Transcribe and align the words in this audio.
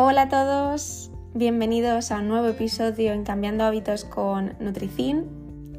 Hola 0.00 0.22
a 0.22 0.28
todos, 0.28 1.10
bienvenidos 1.34 2.12
a 2.12 2.20
un 2.20 2.28
nuevo 2.28 2.46
episodio 2.46 3.12
en 3.12 3.24
Cambiando 3.24 3.64
Hábitos 3.64 4.04
con 4.04 4.54
Nutricin. 4.60 5.24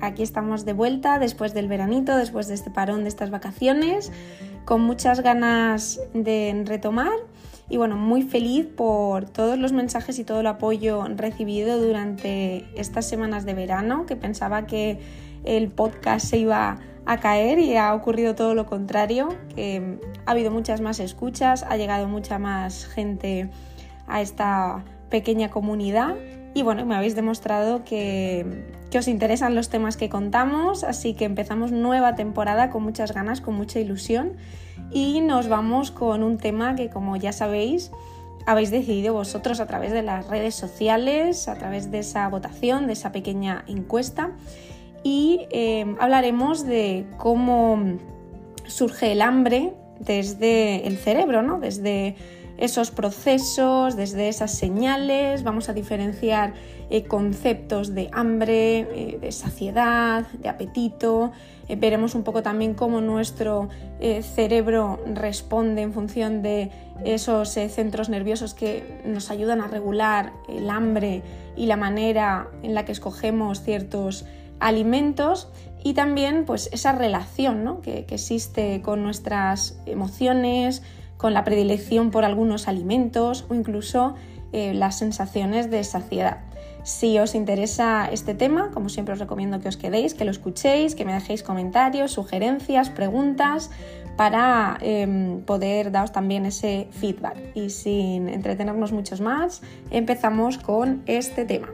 Aquí 0.02 0.24
estamos 0.24 0.66
de 0.66 0.74
vuelta 0.74 1.20
después 1.20 1.54
del 1.54 1.70
veranito, 1.70 2.18
después 2.18 2.50
de 2.50 2.56
este 2.56 2.70
parón 2.70 3.04
de 3.04 3.08
estas 3.08 3.30
vacaciones, 3.30 4.12
con 4.66 4.82
muchas 4.82 5.22
ganas 5.22 6.02
de 6.14 6.64
retomar 6.66 7.14
y 7.70 7.78
bueno, 7.78 7.96
muy 7.96 8.24
feliz 8.24 8.66
por 8.66 9.30
todos 9.30 9.58
los 9.58 9.72
mensajes 9.72 10.20
y 10.20 10.26
todo 10.26 10.42
el 10.42 10.48
apoyo 10.48 11.06
recibido 11.16 11.80
durante 11.80 12.66
estas 12.78 13.08
semanas 13.08 13.46
de 13.46 13.54
verano, 13.54 14.06
que 14.06 14.18
pensaba 14.18 14.68
que 14.68 15.00
el 15.46 15.72
podcast 15.72 16.28
se 16.28 16.40
iba 16.40 16.78
a 17.06 17.18
caer 17.22 17.58
y 17.58 17.78
ha 17.78 17.94
ocurrido 17.94 18.36
todo 18.36 18.54
lo 18.54 18.66
contrario, 18.66 19.30
que 19.56 19.98
ha 20.26 20.32
habido 20.32 20.52
muchas 20.52 20.82
más 20.82 21.00
escuchas, 21.00 21.64
ha 21.64 21.78
llegado 21.78 22.10
mucha 22.10 22.38
más 22.38 22.86
gente 22.86 23.50
a 24.10 24.22
esta 24.22 24.84
pequeña 25.10 25.50
comunidad. 25.50 26.16
Y 26.54 26.64
bueno, 26.64 26.86
me 26.86 26.96
habéis 26.96 27.16
demostrado 27.16 27.84
que, 27.84 28.66
que, 28.90 28.98
os 28.98 29.08
interesan 29.08 29.56
los 29.56 29.70
temas 29.70 29.98
que 29.98 30.10
contamos, 30.10 30.84
así 30.84 31.14
que 31.14 31.26
empezamos 31.26 31.72
nueva 31.72 32.16
temporada 32.16 32.70
con 32.70 32.84
muchas 32.84 33.14
ganas, 33.14 33.40
con 33.42 33.56
mucha 33.56 33.80
ilusión. 33.80 34.34
Y 34.92 35.22
nos 35.22 35.48
vamos 35.48 35.92
con 35.92 36.24
un 36.24 36.38
tema 36.38 36.76
que 36.76 36.90
como 36.90 37.16
ya 37.16 37.32
sabéis 37.32 37.92
habéis 38.46 38.72
decidido 38.72 39.14
vosotros 39.14 39.60
a 39.60 39.68
través 39.68 39.92
de 39.92 40.02
las 40.02 40.28
redes 40.28 40.56
sociales, 40.56 41.48
a 41.48 41.56
través 41.56 41.92
de 41.92 42.00
esa 42.00 42.28
votación, 42.30 42.88
de 42.88 42.94
esa 42.94 43.12
pequeña 43.12 43.64
encuesta. 43.68 44.32
Y 45.04 45.48
eh, 45.52 45.96
hablaremos 46.00 46.66
de 46.66 47.06
cómo 47.18 47.80
surge 48.66 49.12
el 49.12 49.22
hambre 49.22 49.74
desde 50.00 50.88
el 50.88 50.98
cerebro, 50.98 51.42
¿no? 51.42 51.60
desde 51.60 52.16
esos 52.60 52.92
procesos, 52.92 53.96
desde 53.96 54.28
esas 54.28 54.54
señales, 54.54 55.44
vamos 55.44 55.70
a 55.70 55.74
diferenciar 55.74 56.54
eh, 56.90 57.06
conceptos 57.06 57.96
de 57.96 58.10
hambre, 58.12 58.80
eh, 58.80 59.18
de 59.20 59.32
saciedad, 59.32 60.28
de 60.34 60.50
apetito, 60.50 61.32
eh, 61.70 61.78
veremos 61.78 62.16
un 62.16 62.24
poco 62.24 62.44
también 62.44 62.74
cómo 62.74 63.00
nuestro 63.00 63.70
cerebro 64.22 64.98
responde 65.14 65.82
en 65.82 65.92
función 65.92 66.42
de 66.42 66.72
esos 67.04 67.50
centros 67.50 68.08
nerviosos 68.08 68.54
que 68.54 69.02
nos 69.06 69.30
ayudan 69.30 69.60
a 69.60 69.68
regular 69.68 70.32
el 70.48 70.70
hambre 70.70 71.22
y 71.58 71.66
la 71.66 71.76
manera 71.76 72.48
en 72.64 72.74
la 72.76 72.86
que 72.86 72.94
escogemos 72.94 73.62
ciertos 73.62 74.26
alimentos 74.62 75.50
y 75.84 75.96
también 75.96 76.46
pues 76.46 76.70
esa 76.72 76.94
relación 76.94 77.82
que 77.82 78.06
existe 78.10 78.82
con 78.82 79.04
nuestras 79.04 79.78
emociones, 79.86 80.82
con 81.20 81.34
la 81.34 81.44
predilección 81.44 82.12
por 82.12 82.24
algunos 82.24 82.70
alimentos 82.70 83.46
o 83.50 83.54
incluso 83.54 84.16
eh, 84.54 84.74
las 84.74 84.98
sensaciones 84.98 85.70
de 85.70 85.84
saciedad. 85.84 86.38
Si 86.84 87.20
os 87.20 87.36
interesa 87.36 88.10
este 88.10 88.34
tema, 88.34 88.72
como 88.72 88.88
siempre 88.88 89.14
os 89.14 89.20
recomiendo 89.20 89.60
que 89.60 89.68
os 89.68 89.76
quedéis, 89.76 90.14
que 90.14 90.24
lo 90.24 90.32
escuchéis, 90.32 90.96
que 90.96 91.04
me 91.04 91.14
dejéis 91.14 91.44
comentarios, 91.44 92.14
sugerencias, 92.14 92.90
preguntas 92.90 93.70
para 94.16 94.78
em, 94.80 95.42
poder 95.42 95.92
daros 95.92 96.14
también 96.14 96.46
ese 96.46 96.88
feedback. 96.92 97.38
Y 97.54 97.70
sin 97.70 98.30
entretenernos 98.30 98.94
muchos 98.94 99.20
más, 99.20 99.62
empezamos 99.92 100.58
con 100.58 101.04
este 101.06 101.44
tema. 101.44 101.68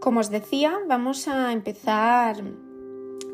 Como 0.00 0.20
os 0.20 0.30
decía, 0.30 0.78
vamos 0.88 1.28
a 1.28 1.52
empezar 1.52 2.42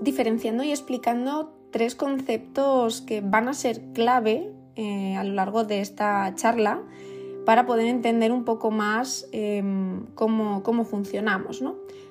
diferenciando 0.00 0.64
y 0.64 0.72
explicando 0.72 1.54
tres 1.70 1.94
conceptos 1.94 3.02
que 3.02 3.20
van 3.20 3.48
a 3.48 3.54
ser 3.54 3.92
clave 3.92 4.52
eh, 4.74 5.14
a 5.14 5.22
lo 5.22 5.34
largo 5.34 5.62
de 5.62 5.80
esta 5.80 6.34
charla 6.34 6.82
para 7.44 7.66
poder 7.66 7.86
entender 7.86 8.32
un 8.32 8.44
poco 8.44 8.72
más 8.72 9.28
em, 9.30 10.06
cómo, 10.16 10.84
funcionamos. 10.84 11.62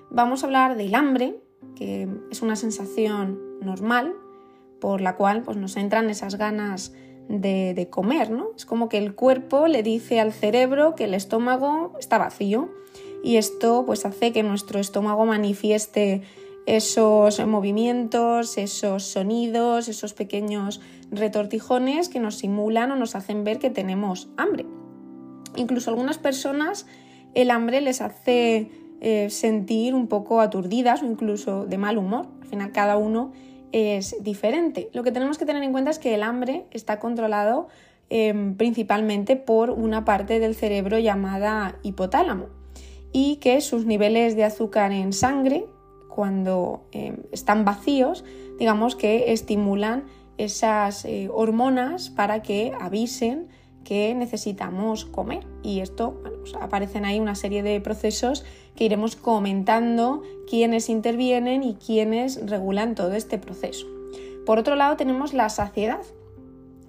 Vamos 0.09 0.43
a 0.43 0.47
hablar 0.47 0.77
del 0.77 0.95
hambre, 0.95 1.41
que 1.75 2.07
es 2.31 2.41
una 2.41 2.55
sensación 2.55 3.37
normal 3.59 4.13
por 4.79 5.01
la 5.01 5.17
cual 5.17 5.43
pues, 5.43 5.57
nos 5.57 5.75
entran 5.75 6.09
esas 6.09 6.35
ganas 6.37 6.93
de, 7.27 7.73
de 7.73 7.89
comer. 7.89 8.31
¿no? 8.31 8.51
Es 8.55 8.65
como 8.65 8.87
que 8.87 8.99
el 8.99 9.15
cuerpo 9.15 9.67
le 9.67 9.83
dice 9.83 10.21
al 10.21 10.31
cerebro 10.31 10.95
que 10.95 11.03
el 11.03 11.13
estómago 11.13 11.91
está 11.99 12.17
vacío 12.17 12.69
y 13.25 13.37
esto 13.37 13.87
pues 13.87 14.05
hace 14.05 14.31
que 14.31 14.43
nuestro 14.43 14.79
estómago 14.79 15.25
manifieste 15.25 16.21
esos 16.67 17.43
movimientos, 17.47 18.59
esos 18.59 19.01
sonidos, 19.01 19.87
esos 19.87 20.13
pequeños 20.13 20.79
retortijones 21.09 22.07
que 22.07 22.19
nos 22.19 22.35
simulan 22.35 22.91
o 22.91 22.95
nos 22.95 23.15
hacen 23.15 23.43
ver 23.43 23.57
que 23.57 23.71
tenemos 23.71 24.29
hambre. 24.37 24.67
Incluso 25.55 25.89
algunas 25.89 26.19
personas 26.19 26.85
el 27.33 27.49
hambre 27.49 27.81
les 27.81 27.99
hace 27.99 28.69
eh, 29.01 29.31
sentir 29.31 29.95
un 29.95 30.05
poco 30.05 30.39
aturdidas 30.39 31.01
o 31.01 31.05
incluso 31.05 31.65
de 31.65 31.79
mal 31.79 31.97
humor. 31.97 32.27
Al 32.43 32.47
final 32.47 32.71
cada 32.73 32.95
uno 32.95 33.33
es 33.71 34.17
diferente. 34.21 34.91
Lo 34.93 35.01
que 35.01 35.11
tenemos 35.11 35.39
que 35.39 35.47
tener 35.47 35.63
en 35.63 35.71
cuenta 35.71 35.89
es 35.89 35.97
que 35.97 36.13
el 36.13 36.21
hambre 36.21 36.67
está 36.69 36.99
controlado 36.99 37.69
em, 38.11 38.55
principalmente 38.55 39.35
por 39.35 39.71
una 39.71 40.05
parte 40.05 40.39
del 40.39 40.53
cerebro 40.53 40.99
llamada 40.99 41.79
hipotálamo 41.81 42.64
y 43.17 43.37
que 43.37 43.61
sus 43.61 43.85
niveles 43.85 44.35
de 44.35 44.43
azúcar 44.43 44.91
en 44.91 45.13
sangre, 45.13 45.65
cuando 46.09 46.83
eh, 46.91 47.15
están 47.31 47.63
vacíos, 47.63 48.25
digamos 48.59 48.97
que 48.97 49.31
estimulan 49.31 50.03
esas 50.37 51.05
eh, 51.05 51.29
hormonas 51.33 52.09
para 52.09 52.41
que 52.41 52.73
avisen 52.77 53.47
que 53.85 54.13
necesitamos 54.13 55.05
comer. 55.05 55.47
Y 55.63 55.79
esto, 55.79 56.21
pues 56.41 56.55
aparecen 56.59 57.05
ahí 57.05 57.21
una 57.21 57.35
serie 57.35 57.63
de 57.63 57.79
procesos 57.79 58.43
que 58.75 58.83
iremos 58.83 59.15
comentando 59.15 60.21
quiénes 60.49 60.89
intervienen 60.89 61.63
y 61.63 61.75
quiénes 61.75 62.45
regulan 62.45 62.95
todo 62.95 63.13
este 63.13 63.37
proceso. 63.37 63.87
Por 64.45 64.59
otro 64.59 64.75
lado, 64.75 64.97
tenemos 64.97 65.33
la 65.33 65.47
saciedad, 65.47 66.01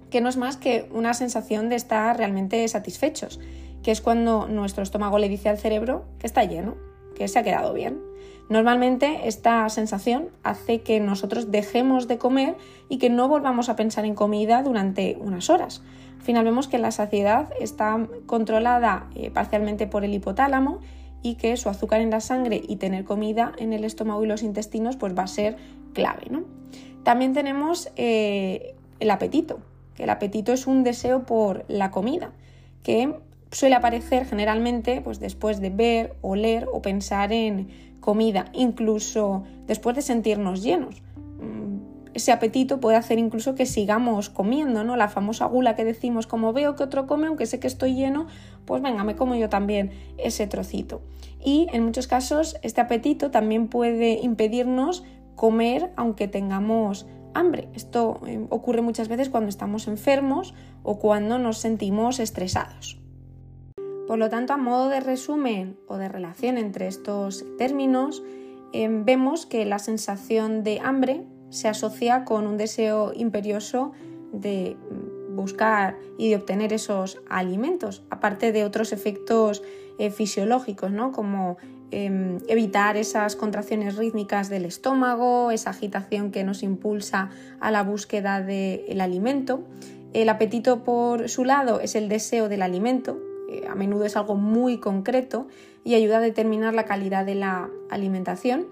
que 0.09 0.19
no 0.19 0.27
es 0.27 0.35
más 0.35 0.57
que 0.57 0.89
una 0.91 1.13
sensación 1.13 1.69
de 1.69 1.77
estar 1.77 2.17
realmente 2.17 2.67
satisfechos 2.67 3.39
que 3.87 3.91
es 3.93 4.01
cuando 4.01 4.49
nuestro 4.49 4.83
estómago 4.83 5.17
le 5.17 5.29
dice 5.29 5.47
al 5.47 5.57
cerebro 5.57 6.03
que 6.19 6.27
está 6.27 6.43
lleno, 6.43 6.75
que 7.15 7.29
se 7.29 7.39
ha 7.39 7.43
quedado 7.43 7.71
bien. 7.73 8.01
Normalmente 8.49 9.29
esta 9.29 9.69
sensación 9.69 10.27
hace 10.43 10.81
que 10.81 10.99
nosotros 10.99 11.51
dejemos 11.51 12.09
de 12.09 12.17
comer 12.17 12.57
y 12.89 12.97
que 12.97 13.09
no 13.09 13.29
volvamos 13.29 13.69
a 13.69 13.77
pensar 13.77 14.03
en 14.03 14.13
comida 14.13 14.61
durante 14.61 15.15
unas 15.21 15.49
horas. 15.49 15.83
Al 16.17 16.21
final 16.21 16.43
vemos 16.43 16.67
que 16.67 16.79
la 16.79 16.91
saciedad 16.91 17.47
está 17.61 18.05
controlada 18.25 19.07
eh, 19.15 19.31
parcialmente 19.31 19.87
por 19.87 20.03
el 20.03 20.13
hipotálamo 20.13 20.81
y 21.23 21.35
que 21.35 21.55
su 21.55 21.69
azúcar 21.69 22.01
en 22.01 22.09
la 22.09 22.19
sangre 22.19 22.61
y 22.67 22.75
tener 22.75 23.05
comida 23.05 23.53
en 23.57 23.71
el 23.71 23.85
estómago 23.85 24.21
y 24.21 24.27
los 24.27 24.43
intestinos 24.43 24.97
pues 24.97 25.17
va 25.17 25.23
a 25.23 25.27
ser 25.27 25.55
clave. 25.93 26.27
También 27.03 27.31
tenemos 27.31 27.89
eh, 27.95 28.75
el 28.99 29.09
apetito, 29.11 29.59
que 29.95 30.03
el 30.03 30.09
apetito 30.09 30.51
es 30.51 30.67
un 30.67 30.83
deseo 30.83 31.23
por 31.23 31.63
la 31.69 31.89
comida, 31.89 32.33
que 32.83 33.15
suele 33.51 33.75
aparecer 33.75 34.25
generalmente 34.25 35.01
pues, 35.01 35.19
después 35.19 35.61
de 35.61 35.69
ver, 35.69 36.15
oler 36.21 36.67
o 36.71 36.81
pensar 36.81 37.31
en 37.31 37.69
comida, 37.99 38.45
incluso 38.53 39.43
después 39.65 39.95
de 39.95 40.01
sentirnos 40.01 40.63
llenos. 40.63 41.01
Mm, 41.39 41.77
ese 42.13 42.31
apetito 42.31 42.79
puede 42.79 42.97
hacer 42.97 43.19
incluso 43.19 43.53
que 43.53 43.65
sigamos 43.65 44.29
comiendo, 44.29 44.83
¿no? 44.83 44.95
La 44.95 45.07
famosa 45.07 45.45
gula 45.45 45.75
que 45.75 45.85
decimos, 45.85 46.25
como 46.25 46.53
veo 46.53 46.75
que 46.75 46.83
otro 46.83 47.05
come, 47.05 47.27
aunque 47.27 47.45
sé 47.45 47.59
que 47.59 47.67
estoy 47.67 47.95
lleno, 47.95 48.27
pues 48.65 48.81
venga, 48.81 49.03
me 49.03 49.15
como 49.15 49.35
yo 49.35 49.49
también 49.49 49.91
ese 50.17 50.47
trocito. 50.47 51.01
Y 51.43 51.67
en 51.71 51.83
muchos 51.83 52.07
casos 52.07 52.57
este 52.63 52.81
apetito 52.81 53.29
también 53.29 53.67
puede 53.67 54.19
impedirnos 54.21 55.03
comer 55.35 55.91
aunque 55.95 56.27
tengamos 56.27 57.05
hambre. 57.33 57.69
Esto 57.75 58.19
eh, 58.25 58.45
ocurre 58.49 58.81
muchas 58.81 59.07
veces 59.07 59.29
cuando 59.29 59.49
estamos 59.49 59.87
enfermos 59.87 60.55
o 60.83 60.99
cuando 60.99 61.37
nos 61.37 61.59
sentimos 61.59 62.19
estresados. 62.19 62.99
Por 64.07 64.17
lo 64.17 64.29
tanto, 64.29 64.53
a 64.53 64.57
modo 64.57 64.87
de 64.87 65.01
resumen 65.01 65.77
o 65.85 65.97
de 65.97 66.07
relación 66.07 66.57
entre 66.57 66.87
estos 66.87 67.45
términos, 67.57 68.23
em, 68.71 69.03
vemos 69.03 69.45
que 69.45 69.65
la 69.65 69.79
sensación 69.79 70.63
de 70.63 70.79
hambre 70.79 71.25
se 71.49 71.67
asocia 71.67 72.23
con 72.23 72.47
un 72.47 72.57
deseo 72.57 73.11
imperioso 73.13 73.91
de 74.31 74.77
buscar 75.35 75.97
y 76.17 76.29
de 76.29 76.37
obtener 76.37 76.71
esos 76.73 77.19
alimentos, 77.29 78.03
aparte 78.09 78.51
de 78.51 78.63
otros 78.63 78.91
efectos 78.93 79.61
eh, 79.99 80.09
fisiológicos, 80.09 80.91
¿no? 80.91 81.11
como 81.11 81.57
em, 81.91 82.37
evitar 82.47 82.97
esas 82.97 83.35
contracciones 83.35 83.97
rítmicas 83.97 84.49
del 84.49 84.65
estómago, 84.65 85.51
esa 85.51 85.69
agitación 85.71 86.31
que 86.31 86.43
nos 86.43 86.63
impulsa 86.63 87.29
a 87.59 87.71
la 87.71 87.83
búsqueda 87.83 88.41
del 88.41 89.01
alimento. 89.01 89.63
El 90.13 90.29
apetito, 90.29 90.83
por 90.83 91.29
su 91.29 91.45
lado, 91.45 91.79
es 91.79 91.95
el 91.95 92.09
deseo 92.09 92.49
del 92.49 92.61
alimento, 92.61 93.19
a 93.69 93.75
menudo 93.75 94.05
es 94.05 94.17
algo 94.17 94.35
muy 94.35 94.79
concreto 94.79 95.47
y 95.83 95.95
ayuda 95.95 96.17
a 96.17 96.21
determinar 96.21 96.73
la 96.73 96.85
calidad 96.85 97.25
de 97.25 97.35
la 97.35 97.69
alimentación. 97.89 98.67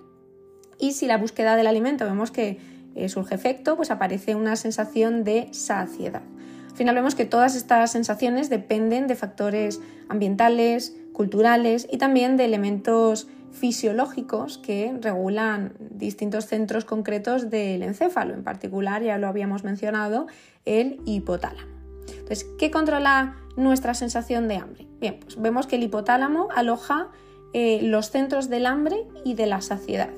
Y 0.77 0.93
si 0.93 1.07
la 1.07 1.17
búsqueda 1.17 1.55
del 1.55 1.67
alimento 1.67 2.05
vemos 2.05 2.31
que 2.31 2.57
eh, 2.95 3.09
surge 3.09 3.35
efecto, 3.35 3.75
pues 3.75 3.91
aparece 3.91 4.35
una 4.35 4.55
sensación 4.55 5.23
de 5.23 5.49
saciedad. 5.51 6.23
Al 6.69 6.75
final 6.75 6.95
vemos 6.95 7.15
que 7.15 7.25
todas 7.25 7.55
estas 7.55 7.91
sensaciones 7.91 8.49
dependen 8.49 9.07
de 9.07 9.15
factores 9.15 9.81
ambientales, 10.09 10.95
culturales 11.13 11.87
y 11.89 11.97
también 11.97 12.35
de 12.35 12.45
elementos 12.45 13.27
fisiológicos 13.53 14.57
que 14.57 14.93
regulan 15.01 15.73
distintos 15.79 16.47
centros 16.47 16.83
concretos 16.83 17.49
del 17.49 17.83
encéfalo, 17.83 18.33
en 18.33 18.43
particular, 18.43 19.01
ya 19.01 19.17
lo 19.17 19.27
habíamos 19.27 19.63
mencionado, 19.63 20.27
el 20.65 20.99
hipotálamo. 21.05 21.71
Entonces, 22.09 22.45
¿qué 22.59 22.69
controla 22.71 23.37
nuestra 23.55 23.93
sensación 23.93 24.47
de 24.47 24.57
hambre? 24.57 24.87
Bien, 24.99 25.19
pues 25.19 25.39
vemos 25.41 25.67
que 25.67 25.75
el 25.75 25.83
hipotálamo 25.83 26.49
aloja 26.55 27.09
eh, 27.53 27.79
los 27.83 28.11
centros 28.11 28.49
del 28.49 28.65
hambre 28.65 29.07
y 29.23 29.33
de 29.35 29.45
la 29.45 29.61
saciedad. 29.61 30.09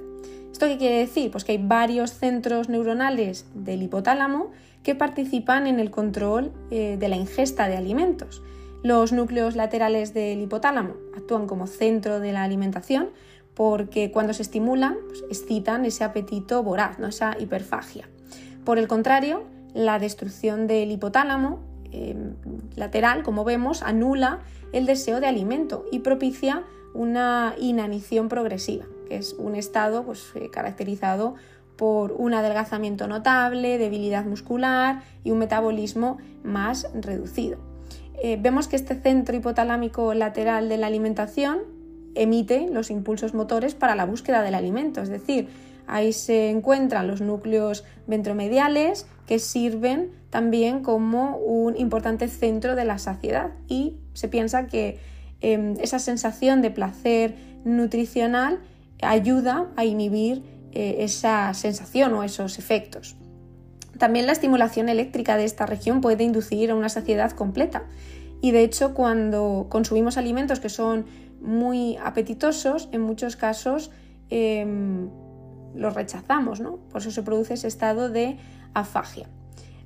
¿Esto 0.52 0.66
qué 0.66 0.78
quiere 0.78 0.98
decir? 0.98 1.30
Pues 1.30 1.44
que 1.44 1.52
hay 1.52 1.60
varios 1.60 2.12
centros 2.14 2.68
neuronales 2.68 3.46
del 3.54 3.84
hipotálamo 3.84 4.52
que 4.82 4.96
participan 4.96 5.68
en 5.68 5.80
el 5.80 5.92
control 5.92 6.52
eh, 6.72 6.98
de 7.00 7.10
la 7.10 7.16
ingesta 7.16 7.68
de 7.68 7.78
alimentos. 7.78 8.42
Los 8.84 9.12
núcleos 9.12 9.56
laterales 9.56 10.14
del 10.14 10.42
hipotálamo 10.42 10.96
actúan 11.16 11.46
como 11.46 11.68
centro 11.68 12.20
de 12.20 12.32
la 12.32 12.44
alimentación 12.44 13.10
porque 13.54 14.12
cuando 14.12 14.34
se 14.34 14.44
estimulan 14.44 14.96
pues, 15.08 15.24
excitan 15.30 15.84
ese 15.84 16.04
apetito 16.04 16.64
voraz, 16.64 17.00
¿no? 17.00 17.08
esa 17.08 17.36
hiperfagia. 17.40 18.08
Por 18.64 18.80
el 18.80 18.88
contrario, 18.88 19.44
la 19.74 20.00
destrucción 20.00 20.68
del 20.68 20.92
hipotálamo 20.92 21.60
em, 21.92 22.36
lateral, 22.76 23.24
como 23.24 23.44
vemos, 23.44 23.82
anula 23.82 24.40
el 24.74 24.86
deseo 24.86 25.20
de 25.20 25.28
alimento 25.28 25.86
y 25.92 26.00
propicia 26.00 26.64
una 26.94 27.56
inanición 27.58 28.30
progresiva 28.30 28.86
que 29.08 29.18
es 29.18 29.34
un 29.34 29.56
estado 29.56 30.04
pues, 30.04 30.32
eh, 30.36 30.50
caracterizado 30.50 31.36
por 31.76 32.12
un 32.14 32.34
adelgazamiento 32.34 33.08
notable, 33.08 33.78
debilidad 33.78 34.26
muscular 34.26 35.04
y 35.24 35.32
un 35.32 35.38
metabolismo 35.38 36.18
más 36.44 36.88
reducido. 36.94 37.60
Eh, 38.22 38.38
vemos 38.40 38.68
que 38.68 38.76
este 38.76 38.96
centro 38.96 39.36
hipotalámico 39.36 40.14
lateral 40.16 40.70
de 40.70 40.78
la 40.78 40.88
alimentación 40.88 41.60
emite 42.16 42.68
los 42.72 42.90
impulsos 42.90 43.36
motores 43.36 43.76
para 43.76 43.96
la 43.96 44.06
búsqueda 44.06 44.42
del 44.42 44.56
alimento, 44.56 45.02
es 45.02 45.10
decir, 45.10 45.50
ahí 45.88 46.14
se 46.14 46.50
encuentran 46.50 47.08
los 47.08 47.22
núcleos 47.22 47.84
ventromediales 48.06 49.08
que 49.26 49.40
sirven 49.40 50.12
también 50.30 50.84
como 50.84 51.38
un 51.38 51.78
importante 51.78 52.28
centro 52.28 52.76
de 52.76 52.86
la 52.86 53.00
saciedad 53.00 53.52
y 53.68 53.98
se 54.14 54.28
piensa 54.28 54.68
que 54.68 55.00
em, 55.42 55.76
esa 55.80 56.00
sensación 56.00 56.62
de 56.62 56.72
placer 56.72 57.36
nutricional 57.64 58.60
ayuda 59.02 59.68
a 59.76 59.86
inhibir 59.86 60.44
eh, 60.74 60.98
esa 61.00 61.54
sensación 61.54 62.14
o 62.14 62.24
esos 62.24 62.60
efectos. 62.60 63.16
También 63.98 64.28
la 64.28 64.34
estimulación 64.34 64.90
eléctrica 64.90 65.38
de 65.38 65.46
esta 65.46 65.66
región 65.66 66.02
puede 66.02 66.24
inducir 66.24 66.72
a 66.72 66.76
una 66.76 66.90
saciedad 66.90 67.32
completa 67.32 67.84
y 68.42 68.52
de 68.52 68.64
hecho 68.64 68.94
cuando 68.94 69.68
consumimos 69.70 70.18
alimentos 70.18 70.60
que 70.60 70.70
son 70.70 71.06
muy 71.42 71.98
apetitosos, 72.04 72.90
en 72.92 73.02
muchos 73.02 73.36
casos 73.36 73.92
em, 74.30 75.10
los 75.78 75.94
rechazamos, 75.94 76.60
¿no? 76.60 76.78
Por 76.92 77.02
eso 77.02 77.12
se 77.12 77.24
produce 77.24 77.54
ese 77.54 77.68
estado 77.68 78.10
de 78.10 78.38
afagia. 78.74 79.28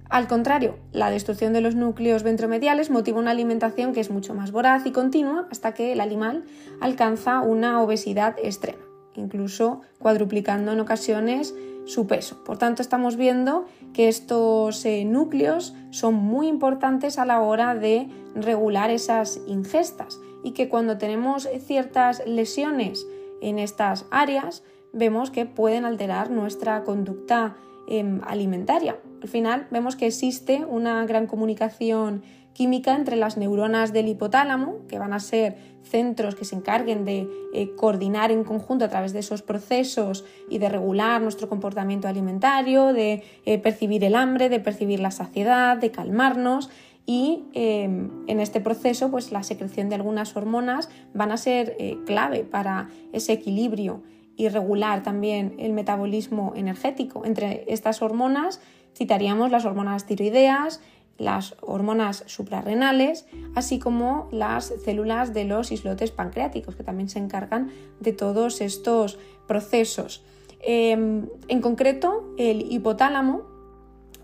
Al 0.09 0.27
contrario, 0.27 0.77
la 0.91 1.09
destrucción 1.09 1.53
de 1.53 1.61
los 1.61 1.75
núcleos 1.75 2.23
ventromediales 2.23 2.89
motiva 2.89 3.19
una 3.19 3.31
alimentación 3.31 3.93
que 3.93 4.01
es 4.01 4.09
mucho 4.09 4.33
más 4.33 4.51
voraz 4.51 4.85
y 4.85 4.91
continua 4.91 5.47
hasta 5.51 5.73
que 5.73 5.93
el 5.93 6.01
animal 6.01 6.43
alcanza 6.81 7.39
una 7.41 7.81
obesidad 7.81 8.35
extrema 8.41 8.91
incluso 9.15 9.81
cuadruplicando 9.99 10.71
en 10.71 10.79
ocasiones 10.79 11.55
su 11.85 12.07
peso. 12.07 12.44
Por 12.44 12.57
tanto, 12.57 12.81
estamos 12.81 13.15
viendo 13.15 13.65
que 13.94 14.07
estos 14.07 14.85
eh, 14.85 15.03
núcleos 15.03 15.73
son 15.89 16.13
muy 16.13 16.47
importantes 16.47 17.17
a 17.17 17.25
la 17.25 17.41
hora 17.41 17.75
de 17.75 18.07
regular 18.35 18.89
esas 18.91 19.41
ingestas 19.47 20.19
y 20.44 20.51
que 20.51 20.69
cuando 20.69 20.97
tenemos 20.97 21.49
ciertas 21.65 22.25
lesiones 22.25 23.05
en 23.41 23.59
estas 23.59 24.05
áreas, 24.11 24.63
vemos 24.93 25.31
que 25.31 25.45
pueden 25.45 25.85
alterar 25.85 26.29
nuestra 26.31 26.83
conducta 26.83 27.55
em, 27.88 28.21
alimentaria. 28.25 28.97
Al 29.21 29.27
final, 29.27 29.67
vemos 29.71 29.95
que 29.95 30.07
existe 30.07 30.65
una 30.65 31.05
gran 31.05 31.27
comunicación 31.27 32.23
química 32.53 32.95
entre 32.95 33.15
las 33.15 33.38
neuronas 33.38 33.93
del 33.93 34.07
hipotálamo, 34.07 34.85
que 34.88 34.99
van 34.99 35.13
a 35.13 35.19
ser 35.19 35.55
centros 35.83 36.35
que 36.35 36.45
se 36.45 36.55
encarguen 36.55 37.05
de 37.05 37.27
eh, 37.53 37.71
coordinar 37.75 38.31
en 38.31 38.43
conjunto 38.43 38.85
a 38.85 38.89
través 38.89 39.13
de 39.13 39.19
esos 39.19 39.41
procesos 39.41 40.25
y 40.49 40.57
de 40.57 40.69
regular 40.69 41.21
nuestro 41.21 41.47
comportamiento 41.47 42.07
alimentario, 42.07 42.94
de 42.94 43.23
eh, 43.45 43.57
percibir 43.57 44.03
el 44.03 44.15
hambre, 44.15 44.49
de 44.49 44.59
percibir 44.59 44.99
la 44.99 45.11
saciedad, 45.11 45.77
de 45.77 45.91
calmarnos 45.91 46.69
y 47.05 47.45
em, 47.53 48.09
en 48.27 48.39
este 48.39 48.61
proceso 48.61 49.09
pues 49.09 49.31
la 49.31 49.44
secreción 49.44 49.89
de 49.89 49.95
algunas 49.95 50.35
hormonas 50.35 50.89
van 51.13 51.31
a 51.31 51.37
ser 51.37 51.75
eh, 51.79 51.97
clave 52.05 52.44
para 52.44 52.89
ese 53.11 53.33
equilibrio 53.33 54.03
y 54.41 54.49
regular 54.49 55.03
también 55.03 55.53
el 55.59 55.71
metabolismo 55.71 56.53
energético. 56.55 57.25
Entre 57.25 57.63
estas 57.67 58.01
hormonas 58.01 58.59
citaríamos 58.97 59.51
las 59.51 59.65
hormonas 59.65 60.07
tiroideas, 60.07 60.81
las 61.19 61.55
hormonas 61.61 62.23
suprarrenales, 62.25 63.27
así 63.53 63.77
como 63.77 64.29
las 64.31 64.73
células 64.83 65.35
de 65.35 65.45
los 65.45 65.71
islotes 65.71 66.09
pancreáticos, 66.09 66.75
que 66.75 66.83
también 66.83 67.07
se 67.07 67.19
encargan 67.19 67.69
de 67.99 68.13
todos 68.13 68.61
estos 68.61 69.19
procesos. 69.47 70.23
Em, 70.59 71.27
en 71.47 71.61
concreto, 71.61 72.33
el 72.39 72.71
hipotálamo 72.71 73.44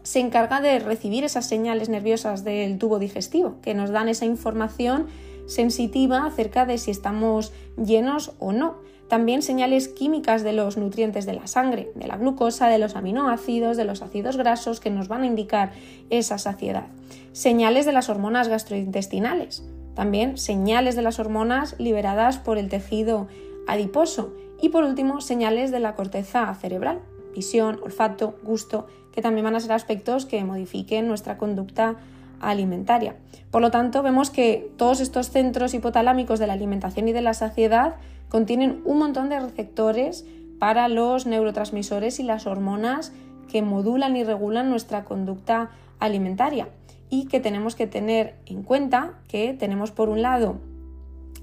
se 0.01 0.19
encarga 0.19 0.61
de 0.61 0.79
recibir 0.79 1.25
esas 1.25 1.47
señales 1.47 1.89
nerviosas 1.89 2.43
del 2.43 2.79
tubo 2.79 2.97
digestivo, 2.97 3.57
que 3.61 3.75
nos 3.75 3.91
dan 3.91 4.09
esa 4.09 4.25
información 4.25 5.05
sensitiva 5.45 6.25
acerca 6.25 6.65
de 6.65 6.79
si 6.79 6.89
estamos 6.89 7.53
llenos 7.77 8.31
o 8.39 8.51
no 8.51 8.87
también 9.07 9.41
señales 9.41 9.87
químicas 9.87 10.43
de 10.43 10.53
los 10.53 10.77
nutrientes 10.77 11.25
de 11.25 11.33
la 11.33 11.47
sangre, 11.47 11.91
de 11.95 12.07
la 12.07 12.17
glucosa, 12.17 12.67
de 12.67 12.77
los 12.77 12.95
aminoácidos, 12.95 13.77
de 13.77 13.85
los 13.85 14.01
ácidos 14.01 14.37
grasos 14.37 14.79
que 14.79 14.89
nos 14.89 15.07
van 15.07 15.23
a 15.23 15.27
indicar 15.27 15.71
esa 16.09 16.37
saciedad. 16.37 16.87
Señales 17.31 17.85
de 17.85 17.93
las 17.93 18.09
hormonas 18.09 18.47
gastrointestinales, 18.47 19.63
también 19.95 20.37
señales 20.37 20.95
de 20.95 21.01
las 21.01 21.19
hormonas 21.19 21.75
liberadas 21.79 22.37
por 22.37 22.57
el 22.57 22.69
tejido 22.69 23.27
adiposo 23.67 24.33
y 24.61 24.69
por 24.69 24.83
último 24.83 25.21
señales 25.21 25.71
de 25.71 25.79
la 25.79 25.95
corteza 25.95 26.53
cerebral, 26.55 26.99
visión, 27.33 27.79
olfato, 27.83 28.35
gusto, 28.43 28.87
que 29.13 29.21
también 29.21 29.45
van 29.45 29.55
a 29.55 29.59
ser 29.59 29.71
aspectos 29.71 30.25
que 30.25 30.43
modifiquen 30.43 31.07
nuestra 31.07 31.37
conducta 31.37 31.95
alimentaria. 32.39 33.15
Por 33.51 33.61
lo 33.61 33.71
tanto, 33.71 34.03
vemos 34.03 34.29
que 34.29 34.71
todos 34.77 34.99
estos 34.99 35.31
centros 35.31 35.73
hipotalámicos 35.73 36.39
de 36.39 36.47
la 36.47 36.53
alimentación 36.53 37.07
y 37.07 37.13
de 37.13 37.21
la 37.21 37.33
saciedad 37.33 37.95
contienen 38.29 38.81
un 38.85 38.99
montón 38.99 39.29
de 39.29 39.39
receptores 39.39 40.25
para 40.59 40.87
los 40.87 41.25
neurotransmisores 41.25 42.19
y 42.19 42.23
las 42.23 42.47
hormonas 42.47 43.13
que 43.49 43.61
modulan 43.61 44.15
y 44.15 44.23
regulan 44.23 44.69
nuestra 44.69 45.05
conducta 45.05 45.69
alimentaria 45.99 46.69
y 47.09 47.27
que 47.27 47.39
tenemos 47.39 47.75
que 47.75 47.87
tener 47.87 48.35
en 48.45 48.63
cuenta 48.63 49.19
que 49.27 49.53
tenemos 49.53 49.91
por 49.91 50.09
un 50.09 50.21
lado 50.21 50.59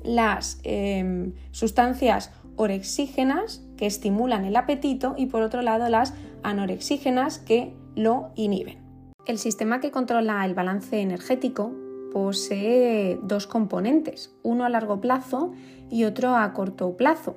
las 0.03 0.61
em, 0.65 1.33
sustancias 1.51 2.31
orexígenas 2.57 3.63
que 3.77 3.87
estimulan 3.87 4.45
el 4.45 4.57
apetito 4.57 5.15
y 5.17 5.27
por 5.27 5.43
otro 5.43 5.63
lado 5.63 5.89
las 5.89 6.15
anorexígenas 6.43 7.39
que 7.39 7.75
lo 7.97 8.31
inhiben. 8.35 8.79
El 9.27 9.39
sistema 9.39 9.81
que 9.81 9.91
controla 9.91 10.45
el 10.45 10.55
balance 10.55 11.01
energético 11.01 11.73
posee 12.15 13.19
dos 13.25 13.49
componentes, 13.49 14.33
uno 14.45 14.65
a 14.65 14.69
largo 14.69 15.01
plazo 15.01 15.51
y 15.91 16.05
otro 16.05 16.37
a 16.37 16.53
corto 16.53 16.97
plazo. 16.97 17.35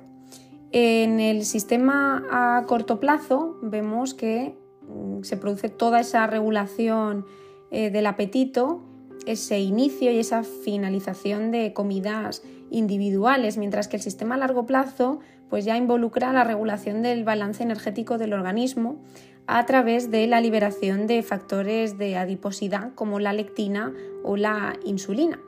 En 0.70 1.18
el 1.18 1.44
sistema 1.44 2.24
a 2.30 2.64
corto 2.66 3.00
plazo 3.00 3.58
vemos 3.60 4.14
que 4.14 4.56
mm, 4.88 5.24
se 5.24 5.36
produce 5.36 5.68
toda 5.68 5.98
esa 5.98 6.28
regulación 6.28 7.26
eh, 7.72 7.90
del 7.90 8.06
apetito, 8.06 8.80
ese 9.26 9.58
inicio 9.58 10.12
y 10.12 10.20
esa 10.20 10.44
finalización 10.44 11.50
de 11.50 11.72
comidas 11.72 12.44
individuales, 12.70 13.58
mientras 13.58 13.88
que 13.88 13.96
el 13.96 14.02
sistema 14.02 14.36
a 14.36 14.38
largo 14.38 14.64
plazo 14.64 15.18
pues 15.50 15.64
ya 15.64 15.76
involucra 15.76 16.32
la 16.32 16.44
regulación 16.44 17.02
del 17.02 17.24
balance 17.24 17.64
energético 17.64 18.16
del 18.16 18.32
organismo 18.32 19.00
a 19.48 19.64
través 19.64 20.10
de 20.10 20.26
la 20.26 20.42
liberación 20.42 21.06
de 21.06 21.22
factores 21.22 21.96
de 21.96 22.16
adiposidad 22.16 22.94
como 22.94 23.18
la 23.18 23.32
lectina 23.32 23.94
o 24.22 24.36
la 24.36 24.74
insulina. 24.84 25.40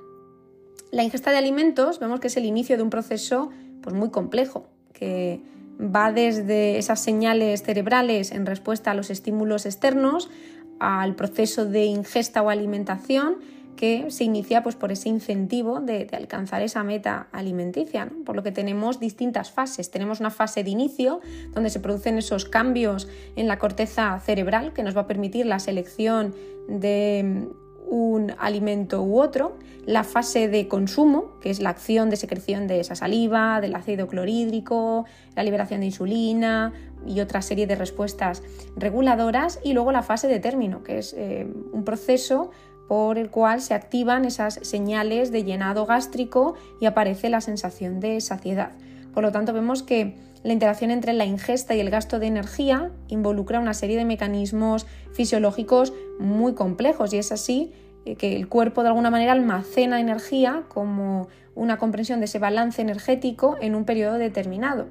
La 0.91 1.05
ingesta 1.05 1.31
de 1.31 1.37
alimentos 1.37 2.01
vemos 2.01 2.19
que 2.19 2.29
es 2.29 2.37
el 2.39 2.47
inicio 2.47 2.79
de 2.79 2.83
un 2.83 2.89
proceso 2.89 3.51
pues, 3.83 3.95
muy 3.95 4.09
complejo, 4.09 4.67
que 4.95 5.43
va 5.79 6.13
desde 6.13 6.79
esas 6.79 7.01
señales 7.01 7.63
cerebrales 7.63 8.33
en 8.33 8.47
respuesta 8.47 8.91
a 8.91 8.95
los 8.95 9.11
estímulos 9.11 9.67
externos 9.67 10.31
al 10.79 11.15
proceso 11.15 11.67
de 11.67 11.85
ingesta 11.85 12.41
o 12.41 12.49
alimentación 12.49 13.37
que 13.81 14.11
se 14.11 14.25
inicia 14.25 14.63
pues, 14.63 14.77
por 14.77 14.93
ese 14.93 15.09
incentivo 15.09 15.81
de, 15.81 16.07
alcanzar 16.13 16.61
esa 16.61 16.85
meta 16.85 17.29
alimenticia, 17.33 18.11
por 18.27 18.37
lo 18.37 18.43
que 18.43 18.53
tenemos 18.53 19.01
distintas 19.01 19.53
fases. 19.53 19.91
Tenemos 19.91 20.21
una 20.21 20.29
fase 20.29 20.63
de 20.63 20.69
inicio 20.69 21.21
donde 21.55 21.71
se 21.71 21.81
producen 21.81 22.19
esos 22.19 22.45
cambios 22.45 23.09
en 23.37 23.49
la 23.49 23.59
corteza 23.59 24.21
cerebral 24.21 24.75
que 24.75 24.83
nos 24.83 24.95
va 24.95 25.01
a 25.01 25.07
permitir 25.07 25.47
la 25.47 25.59
selección 25.61 26.35
de 26.69 27.49
un 27.87 28.35
alimento 28.39 29.03
u 29.03 29.19
otro, 29.19 29.57
la 29.87 30.05
fase 30.05 30.49
de 30.49 30.69
consumo, 30.69 31.41
que 31.41 31.49
es 31.49 31.59
la 31.59 31.71
acción 31.71 32.11
de 32.11 32.17
secreción 32.17 32.67
de 32.67 32.81
esa 32.81 32.95
saliva, 32.95 33.63
del 33.63 33.75
ácido 33.75 34.09
clorhídrico, 34.09 35.07
la 35.35 35.43
liberación 35.43 35.81
de 35.81 35.87
insulina 35.87 36.75
y 37.07 37.21
otra 37.21 37.41
serie 37.41 37.67
de 37.67 37.77
respuestas 37.77 38.43
reguladoras, 38.77 39.59
y 39.65 39.73
luego 39.73 39.91
la 39.91 40.03
fase 40.03 40.29
de 40.29 40.39
término, 40.39 40.83
que 40.83 40.99
es 40.99 41.15
eh, 41.17 41.49
un 41.73 41.83
proceso 41.83 42.51
por 42.91 43.19
el 43.19 43.31
cual 43.31 43.61
se 43.61 43.73
activan 43.73 44.25
esas 44.25 44.55
señales 44.63 45.31
de 45.31 45.45
llenado 45.45 45.87
gástrico 45.87 46.57
y 46.81 46.87
aparece 46.87 47.31
la 47.31 47.41
sensación 47.41 48.01
de 48.01 48.21
saciedad. 48.21 48.73
Por 49.15 49.23
lo 49.23 49.31
tanto, 49.31 49.53
vemos 49.53 49.85
que 49.85 50.17
la 50.43 50.53
interacción 50.53 50.91
entre 50.91 51.13
la 51.13 51.25
ingesta 51.25 51.77
y 51.77 51.79
el 51.79 51.89
gasto 51.89 52.19
de 52.19 52.27
energía 52.27 52.91
involucra 53.07 53.61
una 53.61 53.75
serie 53.75 53.97
de 53.97 54.05
mecanismos 54.05 54.89
fisiológicos 55.13 55.93
muy 56.19 56.55
complejos 56.55 57.13
y 57.15 57.19
es 57.19 57.31
así 57.31 57.73
eh, 58.07 58.17
que 58.17 58.35
el 58.35 58.49
cuerpo 58.49 58.83
de 58.83 58.89
alguna 58.89 59.11
manera 59.11 59.31
almacena 59.31 60.01
energía 60.01 60.65
como 60.67 61.29
una 61.55 61.79
comprensión 61.79 62.19
de 62.19 62.25
ese 62.25 62.41
balance 62.41 62.83
energético 62.83 63.57
en 63.61 63.77
un 63.77 63.85
periodo 63.85 64.19
determinado. 64.19 64.89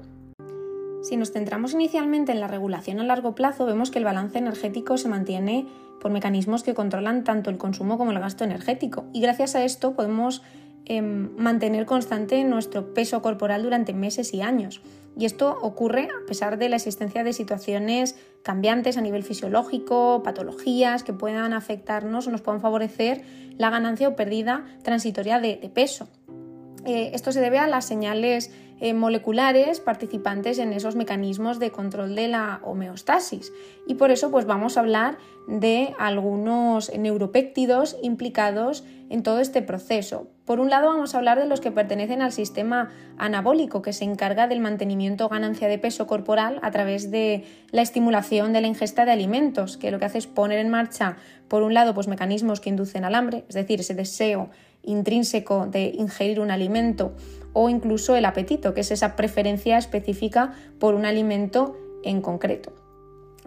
Si 1.02 1.16
nos 1.16 1.32
centramos 1.32 1.74
inicialmente 1.74 2.32
en 2.32 2.40
la 2.40 2.48
regulación 2.48 3.00
a 3.00 3.04
largo 3.04 3.34
plazo, 3.34 3.66
vemos 3.66 3.90
que 3.90 3.98
el 3.98 4.04
balance 4.04 4.38
energético 4.38 4.98
se 4.98 5.08
mantiene 5.08 5.66
por 6.00 6.10
mecanismos 6.10 6.62
que 6.62 6.74
controlan 6.74 7.24
tanto 7.24 7.50
el 7.50 7.58
consumo 7.58 7.98
como 7.98 8.12
el 8.12 8.20
gasto 8.20 8.44
energético 8.44 9.04
y 9.12 9.20
gracias 9.20 9.54
a 9.54 9.64
esto 9.64 9.94
podemos 9.94 10.42
Em, 10.92 11.36
mantener 11.36 11.86
constante 11.86 12.42
nuestro 12.42 12.94
peso 12.94 13.22
corporal 13.22 13.62
durante 13.62 13.92
meses 13.92 14.34
y 14.34 14.40
años. 14.40 14.80
Y 15.16 15.24
esto 15.24 15.56
ocurre 15.62 16.08
a 16.08 16.26
pesar 16.26 16.58
de 16.58 16.68
la 16.68 16.74
existencia 16.74 17.22
de 17.22 17.32
situaciones 17.32 18.16
cambiantes 18.42 18.96
a 18.96 19.00
nivel 19.00 19.22
fisiológico, 19.22 20.22
patologías 20.24 21.04
que 21.04 21.12
puedan 21.12 21.52
afectarnos 21.52 22.26
o 22.26 22.32
nos 22.32 22.40
puedan 22.40 22.60
favorecer 22.60 23.22
la 23.56 23.70
ganancia 23.70 24.08
o 24.08 24.16
pérdida 24.16 24.64
transitoria 24.82 25.38
de, 25.38 25.70
peso. 25.72 26.08
Eh, 26.84 27.12
esto 27.14 27.30
se 27.30 27.40
debe 27.40 27.58
a 27.58 27.68
las 27.68 27.84
señales 27.84 28.50
eh, 28.80 28.94
moleculares 28.94 29.78
participantes 29.80 30.58
en 30.58 30.72
esos 30.72 30.96
mecanismos 30.96 31.58
de 31.58 31.70
control 31.70 32.14
de 32.14 32.28
la 32.28 32.60
homeostasis. 32.64 33.52
Y 33.86 33.94
por 33.94 34.10
eso 34.10 34.30
pues, 34.30 34.46
vamos 34.46 34.76
a 34.76 34.80
hablar 34.80 35.18
de 35.46 35.94
algunos 35.98 36.90
neuropéptidos 36.96 37.96
implicados 38.02 38.84
en 39.10 39.22
todo 39.22 39.40
este 39.40 39.62
proceso. 39.62 40.28
Por 40.44 40.60
un 40.60 40.70
lado 40.70 40.88
vamos 40.88 41.14
a 41.14 41.18
hablar 41.18 41.38
de 41.38 41.46
los 41.46 41.60
que 41.60 41.70
pertenecen 41.70 42.22
al 42.22 42.32
sistema 42.32 42.90
anabólico, 43.18 43.82
que 43.82 43.92
se 43.92 44.04
encarga 44.04 44.46
del 44.46 44.60
mantenimiento 44.60 45.26
o 45.26 45.28
ganancia 45.28 45.68
de 45.68 45.78
peso 45.78 46.06
corporal 46.06 46.58
a 46.62 46.70
través 46.70 47.10
de 47.10 47.44
la 47.72 47.82
estimulación 47.82 48.52
de 48.52 48.60
la 48.60 48.68
ingesta 48.68 49.04
de 49.04 49.12
alimentos, 49.12 49.76
que 49.76 49.90
lo 49.90 49.98
que 49.98 50.06
hace 50.06 50.18
es 50.18 50.26
poner 50.26 50.58
en 50.58 50.70
marcha, 50.70 51.16
por 51.48 51.62
un 51.62 51.74
lado, 51.74 51.94
pues 51.94 52.08
mecanismos 52.08 52.60
que 52.60 52.70
inducen 52.70 53.04
al 53.04 53.14
hambre, 53.14 53.44
es 53.48 53.54
decir, 53.54 53.80
ese 53.80 53.94
deseo 53.94 54.50
intrínseco 54.82 55.66
de 55.66 55.92
ingerir 55.96 56.40
un 56.40 56.50
alimento 56.50 57.12
o 57.52 57.68
incluso 57.68 58.16
el 58.16 58.24
apetito, 58.24 58.74
que 58.74 58.80
es 58.80 58.90
esa 58.90 59.16
preferencia 59.16 59.78
específica 59.78 60.52
por 60.78 60.94
un 60.94 61.04
alimento 61.04 61.76
en 62.04 62.20
concreto. 62.20 62.72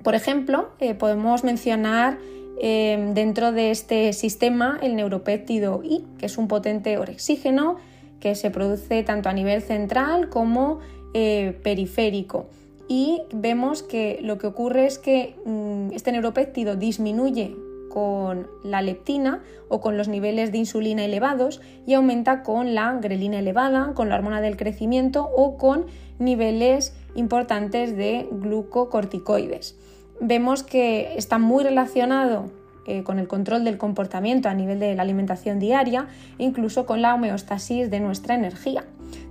Por 0.04 0.16
ejemplo, 0.16 0.70
eh, 0.80 0.94
podemos 0.94 1.44
mencionar 1.44 2.18
eh, 2.62 3.12
dentro 3.14 3.52
de 3.52 3.72
este 3.72 4.14
sistema 4.14 4.78
el 4.82 4.96
neuropéptido 4.96 5.82
I, 5.84 6.06
que 6.18 6.26
es 6.26 6.38
un 6.38 6.48
potente 6.48 6.98
orexígeno 6.98 7.78
que 8.20 8.36
se 8.36 8.52
produce 8.52 9.04
tanto 9.04 9.30
a 9.30 9.34
nivel 9.34 9.62
central 9.62 10.30
como 10.30 10.80
eh, 11.14 11.58
periférico. 11.64 12.48
Y 12.88 13.22
vemos 13.34 13.82
que 13.82 14.20
lo 14.22 14.38
que 14.38 14.48
ocurre 14.48 14.86
es 14.86 15.00
que 15.00 15.36
mm, 15.46 15.94
este 15.94 16.12
neuropéptido 16.12 16.76
disminuye 16.76 17.56
con 17.94 18.48
la 18.64 18.82
leptina 18.82 19.44
o 19.70 19.80
con 19.80 19.98
los 19.98 20.08
niveles 20.08 20.52
de 20.52 20.58
insulina 20.58 21.06
elevados 21.06 21.62
y 21.86 21.94
aumenta 21.94 22.42
con 22.42 22.74
la 22.74 22.92
grelina 22.94 23.38
elevada, 23.38 23.94
con 23.94 24.10
la 24.10 24.16
hormona 24.16 24.42
del 24.42 24.58
crecimiento 24.58 25.30
o 25.36 25.58
con 25.58 25.86
niveles 26.18 26.96
importantes 27.14 27.96
de 27.96 28.28
glucocorticoides. 28.32 29.78
Vemos 30.20 30.64
que 30.64 31.14
está 31.18 31.38
muy 31.38 31.64
relacionado 31.64 32.46
eh, 32.88 33.04
con 33.04 33.20
el 33.20 33.28
control 33.28 33.64
del 33.64 33.78
comportamiento 33.78 34.50
a 34.50 34.56
nivel 34.56 34.80
de 34.80 34.96
la 34.96 35.04
alimentación 35.04 35.60
diaria 35.60 36.08
e 36.40 36.46
incluso 36.46 36.88
con 36.88 37.04
la 37.04 37.14
homeostasis 37.14 37.92
de 37.92 38.00
nuestra 38.00 38.34
energía. 38.34 38.86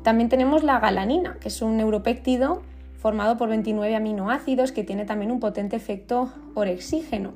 También 0.04 0.28
tenemos 0.28 0.62
la 0.62 0.78
galanina, 0.78 1.36
que 1.40 1.48
es 1.48 1.62
un 1.62 1.78
neuropéptido 1.78 2.62
formado 2.96 3.36
por 3.38 3.48
29 3.48 3.96
aminoácidos 3.96 4.70
que 4.70 4.84
tiene 4.84 5.04
también 5.04 5.32
un 5.32 5.40
potente 5.40 5.74
efecto 5.74 6.32
orexígeno 6.54 7.32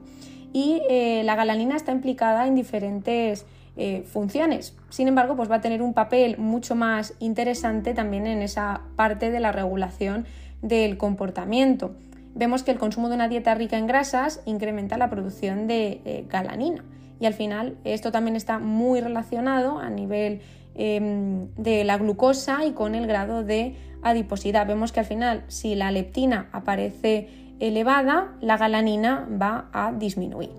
y 0.56 0.80
eh, 0.88 1.20
la 1.22 1.36
galanina 1.36 1.76
está 1.76 1.92
implicada 1.92 2.46
en 2.46 2.54
diferentes 2.54 3.44
eh, 3.76 4.04
funciones. 4.10 4.74
Sin 4.88 5.06
embargo, 5.06 5.36
pues 5.36 5.50
va 5.50 5.56
a 5.56 5.60
tener 5.60 5.82
un 5.82 5.92
papel 5.92 6.38
mucho 6.38 6.74
más 6.74 7.12
interesante 7.18 7.92
también 7.92 8.26
en 8.26 8.40
esa 8.40 8.80
parte 8.96 9.30
de 9.30 9.38
la 9.38 9.52
regulación 9.52 10.24
del 10.62 10.96
comportamiento. 10.96 11.94
Vemos 12.34 12.62
que 12.62 12.70
el 12.70 12.78
consumo 12.78 13.10
de 13.10 13.16
una 13.16 13.28
dieta 13.28 13.54
rica 13.54 13.76
en 13.76 13.86
grasas 13.86 14.40
incrementa 14.46 14.96
la 14.96 15.10
producción 15.10 15.66
de 15.66 16.00
eh, 16.06 16.24
galanina 16.26 16.86
y 17.20 17.26
al 17.26 17.34
final 17.34 17.76
esto 17.84 18.10
también 18.10 18.34
está 18.34 18.58
muy 18.58 19.02
relacionado 19.02 19.78
a 19.78 19.90
nivel 19.90 20.40
em, 20.74 21.48
de 21.56 21.84
la 21.84 21.98
glucosa 21.98 22.64
y 22.64 22.72
con 22.72 22.94
el 22.94 23.06
grado 23.06 23.44
de 23.44 23.74
adiposidad. 24.00 24.66
Vemos 24.66 24.90
que 24.90 25.00
al 25.00 25.06
final 25.06 25.44
si 25.48 25.74
la 25.74 25.90
leptina 25.90 26.48
aparece 26.52 27.45
elevada, 27.60 28.34
la 28.40 28.56
galanina 28.56 29.26
va 29.30 29.68
a 29.72 29.92
disminuir. 29.92 30.50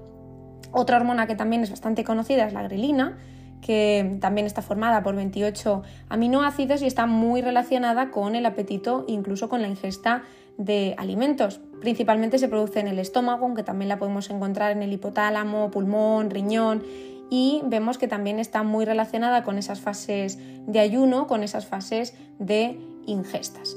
Otra 0.71 0.97
hormona 0.97 1.27
que 1.27 1.35
también 1.35 1.63
es 1.63 1.69
bastante 1.69 2.03
conocida 2.03 2.45
es 2.45 2.53
la 2.53 2.63
grelina, 2.63 3.17
que 3.61 4.17
también 4.21 4.45
está 4.45 4.61
formada 4.61 5.01
por 5.03 5.15
28 5.15 5.83
aminoácidos 6.09 6.81
y 6.81 6.85
está 6.85 7.05
muy 7.05 7.41
relacionada 7.41 8.11
con 8.11 8.35
el 8.35 8.45
apetito, 8.45 9.05
incluso 9.07 9.49
con 9.49 9.61
la 9.61 9.67
ingesta 9.67 10.23
de 10.57 10.95
alimentos. 10.97 11.61
Principalmente 11.81 12.39
se 12.39 12.47
produce 12.47 12.79
en 12.79 12.87
el 12.87 12.99
estómago, 12.99 13.45
aunque 13.45 13.63
también 13.63 13.89
la 13.89 13.97
podemos 13.97 14.29
encontrar 14.29 14.71
en 14.71 14.83
el 14.83 14.93
hipotálamo, 14.93 15.71
pulmón, 15.71 16.29
riñón 16.29 16.83
y 17.29 17.61
vemos 17.65 17.97
que 17.97 18.07
también 18.07 18.39
está 18.39 18.63
muy 18.63 18.85
relacionada 18.85 19.43
con 19.43 19.57
esas 19.57 19.81
fases 19.81 20.39
de 20.65 20.79
ayuno, 20.79 21.27
con 21.27 21.43
esas 21.43 21.65
fases 21.65 22.15
de 22.39 22.79
ingestas. 23.05 23.75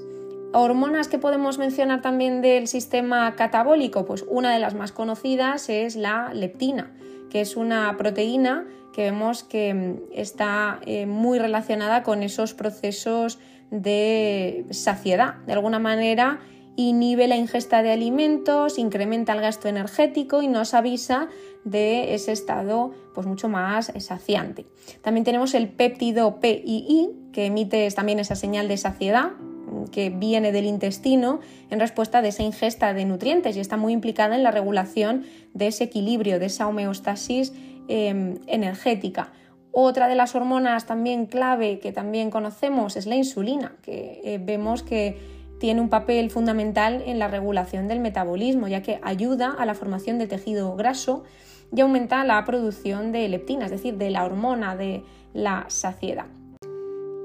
Hormonas 0.52 1.07
que 1.07 1.19
podemos 1.19 1.59
mencionar 1.59 2.02
también 2.02 2.42
del 2.42 2.66
sistema 2.66 3.37
catabólico, 3.37 4.04
pues 4.04 4.25
una 4.28 4.52
de 4.52 4.59
las 4.59 4.75
más 4.75 4.90
conocidas 4.90 5.69
es 5.69 5.95
la 5.95 6.35
leptina, 6.35 6.90
que 7.30 7.40
es 7.40 7.57
una 7.57 7.97
proteína 7.97 8.66
que 8.92 9.02
vemos 9.02 9.45
que 9.45 9.73
mm, 9.73 9.97
está 10.12 10.80
eh, 10.87 11.07
muy 11.07 11.38
relacionada 11.38 12.02
con 12.02 12.25
esos 12.25 12.54
procesos 12.54 13.38
de 13.71 14.66
saciedad. 14.71 15.37
De 15.47 15.52
alguna 15.52 15.78
manera 15.78 16.40
inhibe 16.75 17.28
la 17.28 17.37
ingesta 17.37 17.83
de 17.83 17.92
alimentos, 17.92 18.78
incrementa 18.78 19.33
el 19.35 19.40
gasto 19.40 19.69
energético 19.69 20.42
y 20.42 20.49
nos 20.49 20.75
avisa 20.75 21.28
de 21.62 22.14
ese 22.14 22.33
estado 22.33 22.92
pues 23.14 23.25
mucho 23.25 23.49
más 23.49 23.92
saciante. 23.99 24.66
También 25.02 25.23
tenemos 25.23 25.54
el 25.54 25.69
péptido 25.69 26.40
PII 26.40 27.30
que 27.33 27.47
emite 27.47 27.88
también 27.92 28.19
esa 28.19 28.35
señal 28.35 28.66
de 28.66 28.76
saciedad 28.76 29.30
que 29.92 30.10
viene 30.10 30.52
del 30.52 30.66
intestino 30.66 31.40
en 31.70 31.80
respuesta 31.80 32.22
de 32.22 32.28
esa 32.28 32.42
ingesta 32.42 32.94
de 32.94 33.04
nutrientes 33.04 33.56
y 33.56 33.60
está 33.60 33.76
muy 33.76 33.92
implicada 33.92 34.36
en 34.36 34.42
la 34.42 34.50
regulación 34.50 35.24
de 35.54 35.68
ese 35.68 35.84
equilibrio, 35.84 36.38
de 36.38 36.46
esa 36.46 36.66
homeostasis 36.66 37.52
em, 37.88 38.38
energética. 38.46 39.32
Otra 39.72 40.08
de 40.08 40.16
las 40.16 40.34
hormonas 40.34 40.86
también 40.86 41.26
clave 41.26 41.78
que 41.78 41.92
también 41.92 42.30
conocemos 42.30 42.96
es 42.96 43.06
la 43.06 43.14
insulina, 43.14 43.76
que 43.82 44.20
eh, 44.24 44.40
vemos 44.42 44.82
que 44.82 45.16
tiene 45.60 45.80
un 45.80 45.90
papel 45.90 46.30
fundamental 46.30 47.02
en 47.06 47.18
la 47.18 47.28
regulación 47.28 47.86
del 47.86 48.00
metabolismo, 48.00 48.66
ya 48.66 48.82
que 48.82 48.98
ayuda 49.02 49.54
a 49.56 49.66
la 49.66 49.74
formación 49.74 50.18
de 50.18 50.26
tejido 50.26 50.74
graso 50.74 51.22
y 51.72 51.80
aumenta 51.82 52.24
la 52.24 52.44
producción 52.44 53.12
de 53.12 53.28
leptina, 53.28 53.66
es 53.66 53.70
decir, 53.70 53.96
de 53.96 54.10
la 54.10 54.24
hormona 54.24 54.74
de 54.74 55.04
la 55.34 55.66
saciedad. 55.68 56.26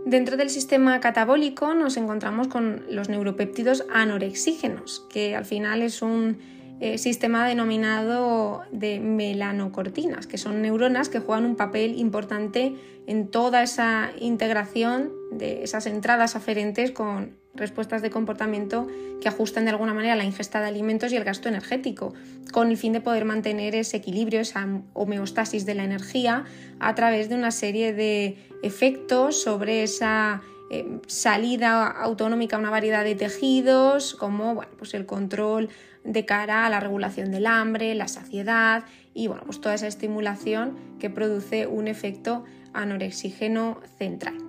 Dentro 0.06 0.38
del 0.38 0.52
sistema 0.52 1.00
catabólico 1.00 1.74
nos 1.74 1.98
encontramos 1.98 2.48
con 2.48 2.86
los 2.92 3.10
neuropéptidos 3.10 3.86
anorexígenos, 3.92 5.04
que 5.10 5.36
al 5.36 5.46
final 5.46 5.82
es 5.82 6.04
un 6.04 6.38
eh, 6.80 7.00
sistema 7.00 7.48
denominado 7.48 8.62
de 8.72 9.00
melanocortinas, 9.00 10.28
que 10.28 10.38
son 10.38 10.62
neuronas 10.62 11.10
que 11.10 11.20
juegan 11.20 11.46
un 11.46 11.56
papel 11.56 11.98
importante 11.98 12.76
en 13.08 13.30
toda 13.30 13.64
esa 13.64 14.12
integración 14.20 15.12
de 15.32 15.64
esas 15.64 15.88
entradas 15.88 16.36
aferentes 16.36 16.92
con 16.92 17.38
respuestas 17.56 18.02
de 18.02 18.10
comportamiento 18.10 18.88
que 19.22 19.28
ajustan 19.28 19.66
de 19.66 19.72
alguna 19.72 19.94
manera 19.94 20.16
la 20.16 20.24
ingesta 20.24 20.62
de 20.62 20.68
alimentos 20.68 21.12
y 21.12 21.16
el 21.16 21.24
gasto 21.24 21.50
energético, 21.50 22.14
con 22.52 22.70
el 22.70 22.78
fin 22.78 22.94
de 22.94 23.02
poder 23.02 23.26
mantener 23.26 23.76
ese 23.76 23.98
equilibrio, 23.98 24.42
esa 24.42 24.68
homeostasis 24.94 25.66
de 25.66 25.76
la 25.76 25.84
energía 25.84 26.46
a 26.80 26.96
través 26.96 27.30
de 27.30 27.36
una 27.36 27.52
serie 27.52 27.94
de 27.94 28.38
efectos 28.64 29.42
sobre 29.42 29.84
esa 29.84 30.42
eh, 30.72 31.00
salida 31.08 31.88
autonómica 31.88 32.56
a 32.56 32.60
una 32.60 32.70
variedad 32.70 33.04
de 33.04 33.16
tejidos, 33.16 34.16
como 34.16 34.56
bueno, 34.56 34.72
pues 34.78 34.94
el 34.94 35.06
control 35.06 35.70
de 36.04 36.26
cara 36.26 36.66
a 36.66 36.70
la 36.70 36.80
regulación 36.80 37.32
del 37.32 37.48
hambre, 37.48 37.96
la 37.96 38.08
saciedad 38.08 38.84
y 39.14 39.28
bueno, 39.28 39.44
pues 39.46 39.62
toda 39.62 39.76
esa 39.76 39.88
estimulación 39.88 40.78
que 41.00 41.10
produce 41.10 41.68
un 41.68 41.88
efecto 41.88 42.44
anorexígeno 42.74 43.80
central. 43.98 44.45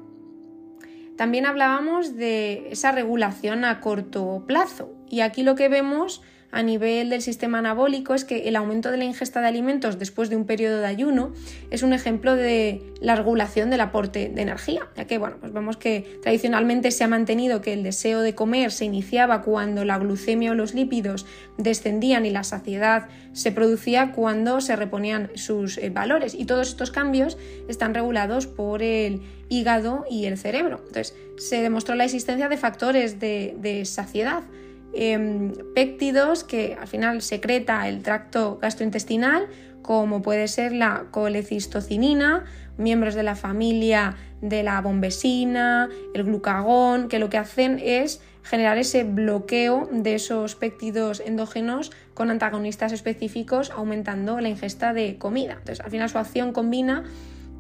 También 1.16 1.46
hablábamos 1.46 2.16
de 2.16 2.68
esa 2.70 2.92
regulación 2.92 3.64
a 3.64 3.80
corto 3.80 4.44
plazo. 4.46 4.92
Y 5.08 5.20
aquí 5.20 5.42
lo 5.42 5.54
que 5.54 5.68
vemos 5.68 6.22
a 6.52 6.62
nivel 6.62 7.10
del 7.10 7.22
sistema 7.22 7.58
anabólico 7.58 8.14
es 8.14 8.24
que 8.24 8.48
el 8.48 8.56
aumento 8.56 8.90
de 8.90 8.96
la 8.96 9.04
ingesta 9.04 9.40
de 9.40 9.48
alimentos 9.48 9.98
después 9.98 10.30
de 10.30 10.36
un 10.36 10.46
periodo 10.46 10.78
de 10.78 10.86
ayuno 10.86 11.32
es 11.70 11.82
un 11.82 11.92
ejemplo 11.92 12.34
de 12.34 12.82
la 13.00 13.16
regulación 13.16 13.70
del 13.70 13.80
aporte 13.80 14.28
de 14.28 14.42
energía, 14.42 14.86
ya 14.96 15.06
que 15.06 15.18
bueno, 15.18 15.36
pues 15.40 15.52
vemos 15.52 15.76
que 15.76 16.18
tradicionalmente 16.22 16.90
se 16.90 17.04
ha 17.04 17.08
mantenido 17.08 17.60
que 17.60 17.72
el 17.72 17.82
deseo 17.82 18.20
de 18.20 18.34
comer 18.34 18.72
se 18.72 18.84
iniciaba 18.84 19.42
cuando 19.42 19.84
la 19.84 19.98
glucemia 19.98 20.52
o 20.52 20.54
los 20.54 20.74
lípidos 20.74 21.26
descendían 21.58 22.26
y 22.26 22.30
la 22.30 22.44
saciedad 22.44 23.08
se 23.32 23.52
producía 23.52 24.12
cuando 24.12 24.60
se 24.60 24.76
reponían 24.76 25.30
sus 25.34 25.78
eh, 25.78 25.90
valores 25.90 26.34
y 26.34 26.44
todos 26.44 26.68
estos 26.68 26.90
cambios 26.90 27.36
están 27.68 27.94
regulados 27.94 28.46
por 28.46 28.82
el 28.82 29.22
hígado 29.48 30.04
y 30.10 30.26
el 30.26 30.38
cerebro. 30.38 30.82
Entonces, 30.86 31.14
se 31.36 31.60
demostró 31.60 31.94
la 31.94 32.04
existencia 32.04 32.48
de 32.48 32.56
factores 32.56 33.20
de, 33.20 33.56
de 33.58 33.84
saciedad 33.84 34.42
Em, 34.98 35.52
péptidos 35.74 36.42
que 36.42 36.74
al 36.80 36.88
final 36.88 37.20
secreta 37.20 37.86
el 37.86 38.02
tracto 38.02 38.58
gastrointestinal, 38.62 39.46
como 39.82 40.22
puede 40.22 40.48
ser 40.48 40.72
la 40.72 41.08
colecistocinina, 41.10 42.44
miembros 42.78 43.14
de 43.14 43.22
la 43.22 43.36
familia 43.36 44.16
de 44.40 44.62
la 44.62 44.80
bombesina, 44.80 45.90
el 46.14 46.24
glucagón, 46.24 47.08
que 47.08 47.18
lo 47.18 47.28
que 47.28 47.36
hacen 47.36 47.78
es 47.78 48.22
generar 48.42 48.78
ese 48.78 49.04
bloqueo 49.04 49.86
de 49.92 50.14
esos 50.14 50.54
péptidos 50.54 51.20
endógenos 51.20 51.92
con 52.14 52.30
antagonistas 52.30 52.92
específicos, 52.92 53.70
aumentando 53.72 54.40
la 54.40 54.48
ingesta 54.48 54.94
de 54.94 55.18
comida. 55.18 55.58
Entonces, 55.58 55.80
al 55.84 55.90
final 55.90 56.08
su 56.08 56.16
acción 56.16 56.52
combina 56.52 57.04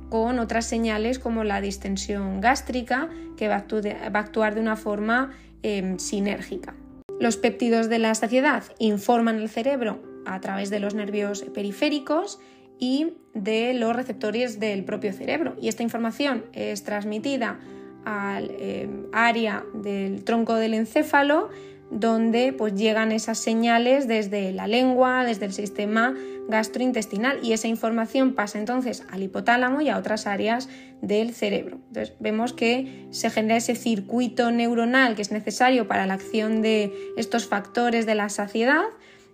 con 0.08 0.38
otras 0.38 0.64
señales 0.64 1.18
como 1.18 1.44
la 1.44 1.60
distensión 1.60 2.40
gástrica, 2.40 3.10
que 3.36 3.48
va 3.48 3.56
a, 3.56 4.18
actuar 4.18 4.54
de 4.54 4.60
una 4.62 4.76
forma 4.76 5.32
em, 5.62 5.98
sinérgica. 5.98 6.74
Los 7.18 7.36
péptidos 7.36 7.88
de 7.88 7.98
la 7.98 8.14
saciedad 8.14 8.64
informan 8.78 9.38
al 9.38 9.48
cerebro 9.48 10.02
a 10.26 10.40
través 10.40 10.70
de 10.70 10.80
los 10.80 10.94
nervios 10.94 11.42
periféricos 11.54 12.38
y 12.78 13.14
de 13.32 13.72
los 13.74 13.96
receptores 13.96 14.60
del 14.60 14.84
propio 14.84 15.12
cerebro. 15.12 15.56
Y 15.60 15.68
esta 15.68 15.82
información 15.82 16.44
es 16.52 16.84
transmitida 16.84 17.58
al 18.04 18.50
eh, 18.50 18.88
área 19.12 19.64
del 19.74 20.24
tronco 20.24 20.54
del 20.54 20.74
encéfalo 20.74 21.48
donde 21.90 22.52
pues 22.52 22.74
llegan 22.74 23.12
esas 23.12 23.38
señales 23.38 24.08
desde 24.08 24.52
la 24.52 24.66
lengua, 24.66 25.24
desde 25.24 25.46
el 25.46 25.52
sistema 25.52 26.14
gastrointestinal 26.48 27.40
y 27.42 27.52
esa 27.52 27.68
información 27.68 28.34
pasa 28.34 28.58
entonces 28.58 29.04
al 29.10 29.22
hipotálamo 29.22 29.80
y 29.80 29.88
a 29.88 29.98
otras 29.98 30.26
áreas 30.26 30.68
del 31.02 31.32
cerebro. 31.32 31.78
Entonces 31.88 32.14
vemos 32.20 32.52
que 32.52 33.06
se 33.10 33.30
genera 33.30 33.56
ese 33.56 33.74
circuito 33.74 34.50
neuronal 34.50 35.14
que 35.14 35.22
es 35.22 35.30
necesario 35.30 35.86
para 35.86 36.06
la 36.06 36.14
acción 36.14 36.62
de 36.62 36.92
estos 37.16 37.46
factores 37.46 38.06
de 38.06 38.14
la 38.14 38.28
saciedad, 38.28 38.84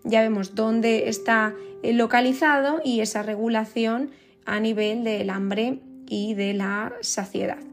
ya 0.04 0.20
vemos 0.20 0.54
dónde 0.54 1.08
está 1.08 1.54
eh, 1.82 1.92
localizado 1.92 2.80
y 2.84 3.00
esa 3.00 3.22
regulación 3.22 4.10
a 4.44 4.58
nivel 4.60 5.04
del 5.04 5.30
hambre 5.30 5.78
y 6.08 6.34
de 6.34 6.54
la 6.54 6.92
saciedad. 7.00 7.71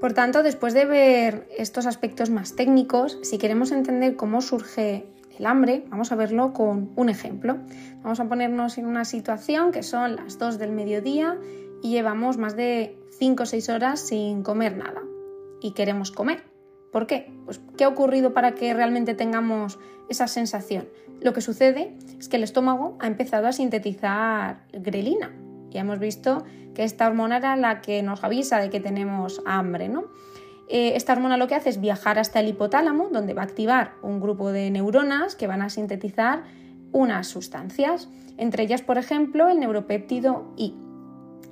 Por 0.00 0.14
tanto, 0.14 0.42
después 0.42 0.72
de 0.72 0.86
ver 0.86 1.46
estos 1.58 1.84
aspectos 1.84 2.30
más 2.30 2.56
técnicos, 2.56 3.18
si 3.22 3.36
queremos 3.36 3.70
entender 3.70 4.16
cómo 4.16 4.40
surge 4.40 5.06
el 5.38 5.44
hambre, 5.44 5.84
vamos 5.88 6.10
a 6.10 6.16
verlo 6.16 6.54
con 6.54 6.90
un 6.96 7.10
ejemplo. 7.10 7.58
Vamos 8.02 8.18
a 8.18 8.24
ponernos 8.24 8.78
en 8.78 8.86
una 8.86 9.04
situación 9.04 9.72
que 9.72 9.82
son 9.82 10.16
las 10.16 10.38
2 10.38 10.58
del 10.58 10.72
mediodía 10.72 11.38
y 11.82 11.90
llevamos 11.90 12.38
más 12.38 12.56
de 12.56 12.98
5 13.18 13.42
o 13.42 13.46
6 13.46 13.68
horas 13.68 14.00
sin 14.00 14.42
comer 14.42 14.74
nada 14.74 15.02
y 15.60 15.72
queremos 15.72 16.10
comer. 16.10 16.44
¿Por 16.92 17.06
qué? 17.06 17.30
Pues 17.44 17.60
¿qué 17.76 17.84
ha 17.84 17.88
ocurrido 17.88 18.32
para 18.32 18.54
que 18.54 18.72
realmente 18.72 19.14
tengamos 19.14 19.78
esa 20.08 20.28
sensación? 20.28 20.88
Lo 21.20 21.34
que 21.34 21.42
sucede 21.42 21.94
es 22.18 22.30
que 22.30 22.36
el 22.36 22.42
estómago 22.42 22.96
ha 23.00 23.06
empezado 23.06 23.46
a 23.46 23.52
sintetizar 23.52 24.64
grelina, 24.72 25.30
ya 25.70 25.80
hemos 25.80 25.98
visto 25.98 26.44
que 26.74 26.84
esta 26.84 27.06
hormona 27.06 27.38
era 27.38 27.56
la 27.56 27.80
que 27.80 28.02
nos 28.02 28.22
avisa 28.24 28.58
de 28.58 28.70
que 28.70 28.80
tenemos 28.80 29.42
hambre, 29.46 29.88
¿no? 29.88 30.04
Eh, 30.68 30.92
esta 30.94 31.14
hormona 31.14 31.36
lo 31.36 31.48
que 31.48 31.56
hace 31.56 31.68
es 31.68 31.80
viajar 31.80 32.18
hasta 32.18 32.38
el 32.38 32.48
hipotálamo, 32.48 33.08
donde 33.08 33.34
va 33.34 33.42
a 33.42 33.44
activar 33.44 33.94
un 34.02 34.20
grupo 34.20 34.52
de 34.52 34.70
neuronas 34.70 35.34
que 35.34 35.48
van 35.48 35.62
a 35.62 35.68
sintetizar 35.68 36.44
unas 36.92 37.26
sustancias, 37.26 38.08
entre 38.36 38.62
ellas, 38.62 38.82
por 38.82 38.96
ejemplo, 38.96 39.48
el 39.48 39.58
neuropéptido 39.58 40.52
I. 40.56 40.74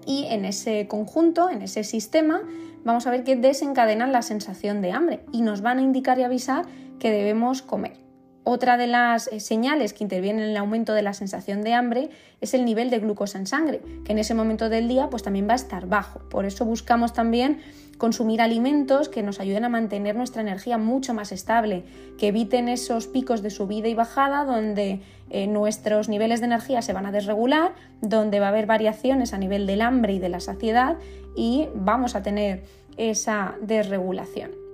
Y 0.07 0.27
en 0.31 0.45
ese 0.45 0.87
conjunto, 0.89 1.51
en 1.51 1.63
ese 1.63 1.85
sistema, 1.85 2.43
vamos 2.85 3.07
a 3.07 3.11
ver 3.11 3.25
que 3.25 3.37
desencadenan 3.37 4.13
la 4.13 4.23
sensación 4.23 4.81
de 4.81 4.93
hambre 4.93 5.25
y 5.33 5.43
nos 5.43 5.63
van 5.63 5.79
a 5.79 5.83
indicar 5.83 6.19
y 6.19 6.23
avisar 6.23 6.67
que 6.99 7.11
debemos 7.11 7.61
comer. 7.63 8.08
Otra 8.51 8.79
de 8.79 8.87
las 8.87 9.27
eh, 9.27 9.41
señales 9.41 9.93
que 9.93 10.03
intervienen 10.03 10.43
en 10.43 10.49
el 10.49 10.57
aumento 10.57 10.95
de 10.95 11.03
la 11.03 11.13
sensación 11.13 11.61
de 11.61 11.75
hambre 11.75 12.09
es 12.41 12.55
el 12.55 12.65
nivel 12.65 12.89
de 12.89 12.99
glucosa 12.99 13.37
en 13.37 13.47
sangre, 13.47 13.83
que 14.07 14.13
en 14.13 14.19
ese 14.19 14.33
momento 14.33 14.71
del 14.71 14.89
día 14.89 15.11
pues 15.11 15.23
también 15.23 15.47
va 15.47 15.53
a 15.53 15.57
estar 15.57 15.87
bajo. 15.87 16.21
Por 16.31 16.47
eso 16.47 16.65
buscamos 16.65 17.13
también 17.13 17.61
consumir 17.99 18.41
alimentos 18.41 19.11
que 19.11 19.23
nos 19.23 19.39
ayuden 19.39 19.67
a 19.67 19.69
mantener 19.69 20.17
nuestra 20.17 20.41
energía 20.41 20.79
mucho 20.79 21.13
más 21.13 21.31
estable, 21.31 21.85
que 22.17 22.29
eviten 22.29 22.71
esos 22.71 23.07
picos 23.07 23.43
de 23.43 23.51
subida 23.51 23.89
y 23.89 23.95
bajada 23.95 24.47
donde 24.47 25.03
eh, 25.29 25.47
nuestros 25.47 26.09
niveles 26.09 26.41
de 26.41 26.47
energía 26.47 26.81
se 26.81 26.95
van 26.95 27.05
a 27.05 27.13
desregular, 27.13 27.75
donde 28.01 28.41
va 28.41 28.47
a 28.47 28.49
haber 28.49 28.65
variaciones 28.65 29.35
a 29.35 29.39
nivel 29.39 29.67
del 29.67 29.83
hambre 29.83 30.15
y 30.15 30.21
de 30.21 30.31
la 30.31 30.41
saciedad 30.41 30.97
y 31.37 31.69
vamos 31.75 32.15
a 32.15 32.23
tener 32.23 32.63
esa 32.97 33.57
desregulación. 33.61 34.68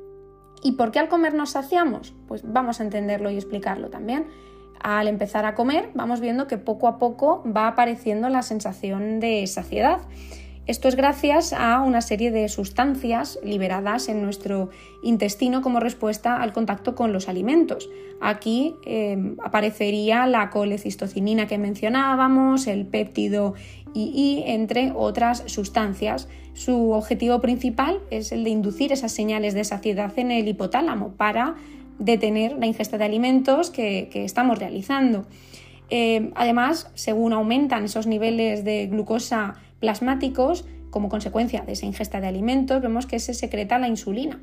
¿Y 0.65 0.73
por 0.73 0.91
qué 0.91 0.99
al 0.99 1.09
comer 1.09 1.35
nos 1.35 1.51
saciamos? 1.51 2.15
Pues 2.27 2.43
vamos 2.43 2.81
a 2.81 2.85
entenderlo 2.85 3.31
y 3.31 3.37
explicarlo 3.37 3.91
también. 3.91 4.27
Al 4.81 5.09
empezar 5.09 5.45
a 5.45 5.55
comer 5.55 5.91
vamos 5.95 6.21
viendo 6.21 6.47
que 6.47 6.57
poco 6.57 6.89
a 6.89 6.99
poco 6.99 7.45
va 7.47 7.69
apareciendo 7.69 8.31
la 8.31 8.43
sensación 8.43 9.21
de 9.21 9.47
saciedad. 9.47 9.99
Esto 10.67 10.89
es 10.89 10.97
gracias 10.97 11.53
a 11.53 11.81
una 11.81 12.01
serie 12.01 12.31
de 12.31 12.49
sustancias 12.49 13.39
liberadas 13.45 14.09
en 14.09 14.23
nuestro 14.23 14.71
intestino 15.03 15.61
como 15.61 15.79
respuesta 15.79 16.41
al 16.41 16.55
contacto 16.55 16.95
con 16.95 17.13
los 17.13 17.29
alimentos. 17.29 17.91
Aquí 18.23 18.75
eh, 18.87 19.35
aparecería 19.45 20.27
la 20.27 20.49
colecistocinina 20.49 21.47
que 21.47 21.59
mencionábamos, 21.59 22.67
el 22.67 22.87
péptido 22.87 23.53
y 23.93 24.43
entre 24.47 24.93
otras 24.95 25.45
sustancias. 25.47 26.29
Su 26.55 26.93
objetivo 26.93 27.43
principal 27.43 28.01
es 28.11 28.33
el 28.33 28.43
de 28.43 28.51
inducir 28.51 28.91
esas 28.91 29.13
señales 29.13 29.53
de 29.53 29.65
saciedad 29.65 30.19
en 30.19 30.31
el 30.31 30.49
hipotálamo 30.49 31.13
para 31.13 31.57
detener 31.99 32.57
la 32.59 32.65
ingesta 32.65 32.97
de 32.97 33.05
alimentos 33.05 33.69
que, 33.69 34.09
estamos 34.15 34.59
realizando. 34.59 35.27
Eh, 35.91 36.31
además, 36.35 36.91
según 36.95 37.35
aumentan 37.35 37.85
esos 37.85 38.07
niveles 38.07 38.65
de 38.65 38.87
glucosa 38.87 39.57
plasmáticos, 39.85 40.65
como 40.89 41.11
consecuencia 41.11 41.61
de 41.61 41.73
esa 41.73 41.85
ingesta 41.85 42.23
de 42.23 42.27
alimentos, 42.27 42.81
vemos 42.81 43.05
que 43.05 43.19
se 43.19 43.35
secreta 43.35 43.79
la 43.79 43.87
insulina. 43.87 44.41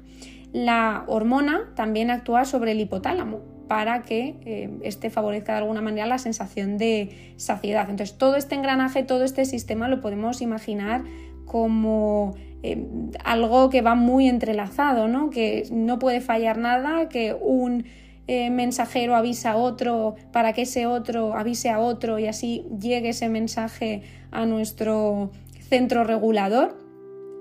La 0.54 1.04
hormona 1.08 1.71
también 1.75 2.12
actúa 2.12 2.45
sobre 2.45 2.73
el 2.73 2.80
hipotálamo, 2.80 3.39
para 3.67 4.04
que 4.04 4.36
eh, 4.45 4.69
este 4.84 5.10
favorezca 5.10 5.54
de 5.54 5.60
alguna 5.60 5.82
manera 5.82 6.06
la 6.06 6.19
sensación 6.19 6.77
de 6.77 7.34
saciedad. 7.38 7.89
Entonces, 7.89 8.19
todo 8.19 8.36
este 8.36 8.54
engranaje, 8.54 9.01
todo 9.01 9.23
este 9.23 9.45
sistema 9.45 9.88
lo 9.88 9.99
podemos 9.99 10.43
imaginar 10.43 11.06
como 11.45 12.36
eh, 12.62 12.86
algo 13.23 13.71
que 13.71 13.82
va 13.82 13.95
muy 13.95 14.27
entrelazado, 14.27 15.08
¿no? 15.08 15.32
que 15.32 15.67
no 15.71 15.97
puede 15.97 16.21
fallar 16.21 16.60
nada, 16.60 17.10
que 17.10 17.34
un 17.34 17.86
eh, 18.27 18.49
mensajero 18.49 19.15
avisa 19.15 19.51
a 19.51 19.57
otro 19.57 20.15
para 20.31 20.53
que 20.53 20.63
ese 20.63 20.86
otro 20.86 21.34
avise 21.34 21.69
a 21.69 21.79
otro 21.79 22.19
y 22.19 22.27
así 22.27 22.65
llegue 22.79 23.10
ese 23.10 23.29
mensaje 23.29 24.03
a 24.31 24.45
nuestro 24.45 25.31
centro 25.69 26.03
regulador. 26.03 26.77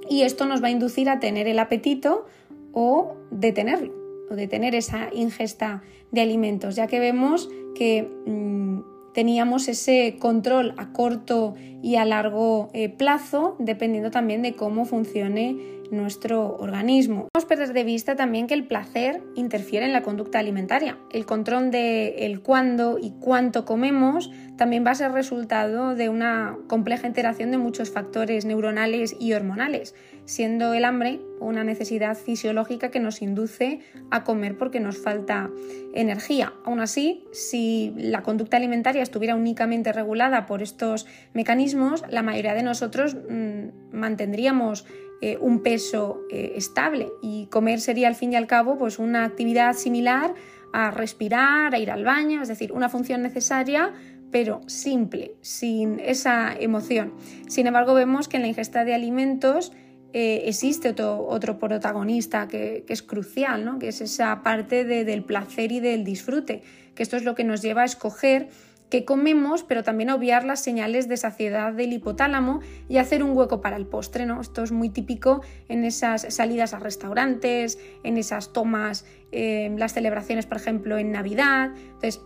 Y 0.08 0.22
esto 0.22 0.46
nos 0.46 0.62
va 0.62 0.68
a 0.68 0.70
inducir 0.70 1.08
a 1.08 1.20
tener 1.20 1.46
el 1.46 1.58
apetito 1.58 2.26
o 2.72 3.16
detenerlo 3.30 3.92
o 4.30 4.34
de 4.34 4.46
tener 4.46 4.74
esa 4.74 5.08
ingesta 5.12 5.82
de 6.12 6.20
alimentos, 6.20 6.76
ya 6.76 6.86
que 6.86 7.00
vemos 7.00 7.48
que 7.74 8.08
mm, 8.26 8.80
teníamos 9.12 9.68
ese 9.68 10.16
control 10.18 10.74
a 10.76 10.92
corto 10.92 11.54
y 11.82 11.96
a 11.96 12.04
largo 12.04 12.68
eh, 12.72 12.88
plazo, 12.88 13.56
dependiendo 13.58 14.10
también 14.10 14.42
de 14.42 14.54
cómo 14.54 14.84
funcione 14.84 15.79
nuestro 15.90 16.57
organismo. 16.57 17.29
No 17.35 17.40
perder 17.50 17.72
de 17.72 17.83
vista 17.83 18.14
también 18.14 18.46
que 18.46 18.55
el 18.55 18.64
placer 18.64 19.20
interfiere 19.35 19.85
en 19.85 19.92
la 19.92 20.03
conducta 20.03 20.38
alimentaria. 20.38 20.96
El 21.11 21.26
control 21.26 21.72
de 21.72 22.26
el 22.26 22.42
cuándo 22.42 22.96
y 23.03 23.11
cuánto 23.18 23.64
comemos 23.64 24.31
también 24.57 24.87
va 24.87 24.92
a 24.92 24.94
ser 24.94 25.11
resultado 25.11 25.96
de 25.96 26.09
una 26.09 26.57
compleja 26.68 27.09
interacción 27.09 27.50
de 27.50 27.59
muchos 27.59 27.90
factores 27.90 28.44
neuronales 28.44 29.16
y 29.18 29.33
hormonales, 29.33 29.96
siendo 30.26 30.74
el 30.74 30.85
hambre 30.85 31.18
una 31.40 31.64
necesidad 31.64 32.16
fisiológica 32.16 32.90
que 32.92 33.00
nos 33.00 33.20
induce 33.20 33.81
a 34.12 34.22
comer 34.22 34.57
porque 34.57 34.79
nos 34.79 34.98
falta 34.98 35.50
energía. 35.92 36.53
Aún 36.64 36.79
así, 36.79 37.24
si 37.33 37.92
la 37.96 38.22
conducta 38.22 38.59
alimentaria 38.59 39.03
estuviera 39.03 39.35
únicamente 39.35 39.92
regulada 39.92 40.46
por 40.46 40.62
estos 40.62 41.07
mecanismos, 41.35 42.05
la 42.09 42.22
mayoría 42.22 42.55
de 42.55 42.62
nosotros 42.62 43.16
mmm, 43.29 43.70
mantendríamos 43.92 44.87
eh, 45.20 45.37
un 45.40 45.62
peso 45.62 46.22
eh, 46.30 46.52
estable 46.56 47.12
y 47.20 47.46
comer 47.46 47.80
sería 47.80 48.09
al 48.09 48.14
fin 48.14 48.33
y 48.33 48.37
al 48.37 48.46
cabo 48.46 48.78
pues 48.78 48.98
una 48.98 49.24
actividad 49.24 49.74
similar 49.74 50.35
a 50.72 50.90
respirar, 50.90 51.74
a 51.74 51.78
ir 51.78 51.90
al 51.90 52.04
baño, 52.04 52.42
es 52.42 52.48
decir, 52.48 52.72
una 52.72 52.88
función 52.88 53.22
necesaria 53.22 53.92
pero 54.30 54.61
simple, 54.66 55.35
sin 55.40 55.98
esa 56.00 56.54
emoción. 56.59 57.14
Sin 57.48 57.66
embargo, 57.66 57.94
vemos 57.94 58.28
que 58.28 58.37
en 58.37 58.42
la 58.42 58.48
ingesta 58.48 58.85
de 58.85 58.94
alimentos 58.94 59.72
eh, 60.12 60.44
existe 60.46 60.90
otro, 60.90 61.26
otro 61.26 61.59
protagonista 61.59 62.48
que, 62.48 62.85
es 62.88 63.02
crucial, 63.02 63.64
¿no? 63.64 63.78
que 63.78 63.88
es 63.88 64.00
esa 64.00 64.42
parte 64.42 64.85
del 64.85 65.24
placer 65.24 65.72
y 65.72 65.80
del 65.80 66.04
disfrute, 66.04 66.62
que 66.94 67.02
esto 67.02 67.16
es 67.16 67.24
lo 67.24 67.35
que 67.35 67.44
nos 67.44 67.62
lleva 67.62 67.83
a 67.83 67.85
escoger 67.85 68.48
que 68.90 69.05
comemos, 69.05 69.62
pero 69.62 69.83
también 69.83 70.11
obviar 70.11 70.44
las 70.44 70.62
señales 70.62 71.09
de 71.09 71.16
saciedad 71.16 71.72
del 71.72 71.92
hipotálamo 71.92 72.61
y 72.88 72.98
hacer 72.98 73.22
un 73.22 73.37
hueco 73.37 73.61
para 73.61 73.76
el 73.76 73.87
postre. 73.87 74.26
¿no? 74.26 74.40
Esto 74.40 74.62
es 74.62 74.72
muy 74.72 74.90
típico 74.90 75.42
en 75.68 75.85
esas 75.85 76.26
salidas 76.35 76.74
a 76.74 76.81
restaurantes, 76.81 77.79
en 78.03 78.18
esas 78.18 78.53
tomas, 78.53 79.07
en 79.31 79.79
las 79.79 79.94
celebraciones, 79.94 80.46
por 80.46 80.57
ejemplo, 80.57 80.98
en 80.98 81.12
Navidad. 81.12 81.70
Entonces, 81.76 82.20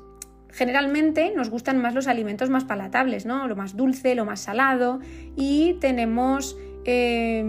generalmente 0.50 1.32
nos 1.36 1.50
gustan 1.50 1.80
más 1.82 1.94
los 1.94 2.06
alimentos 2.06 2.48
más 2.48 2.64
palatables, 2.64 3.26
¿no? 3.26 3.46
lo 3.46 3.56
más 3.56 3.76
dulce, 3.76 4.14
lo 4.14 4.24
más 4.24 4.40
salado 4.40 5.00
y 5.36 5.74
tenemos 5.80 6.56
eh, 6.84 7.44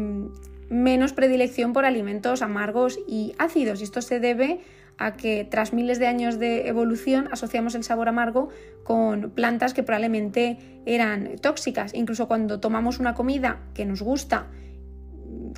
menos 0.69 1.13
predilección 1.13 1.71
por 1.71 1.85
alimentos 1.85 2.41
amargos 2.41 2.99
y 3.07 3.33
ácidos. 3.37 3.79
Y 3.79 3.83
esto 3.83 4.01
se 4.01 4.19
debe 4.19 4.59
a 4.97 5.13
que 5.13 5.45
tras 5.49 5.73
miles 5.73 5.99
de 5.99 6.07
años 6.07 6.39
de 6.39 6.67
evolución 6.67 7.27
asociamos 7.31 7.75
el 7.75 7.83
sabor 7.83 8.07
amargo 8.07 8.49
con 8.83 9.31
plantas 9.31 9.73
que 9.73 9.83
probablemente 9.83 10.57
eran 10.85 11.37
tóxicas. 11.41 11.93
Incluso 11.93 12.27
cuando 12.27 12.59
tomamos 12.59 12.99
una 12.99 13.13
comida 13.13 13.59
que 13.73 13.85
nos 13.85 14.01
gusta, 14.01 14.47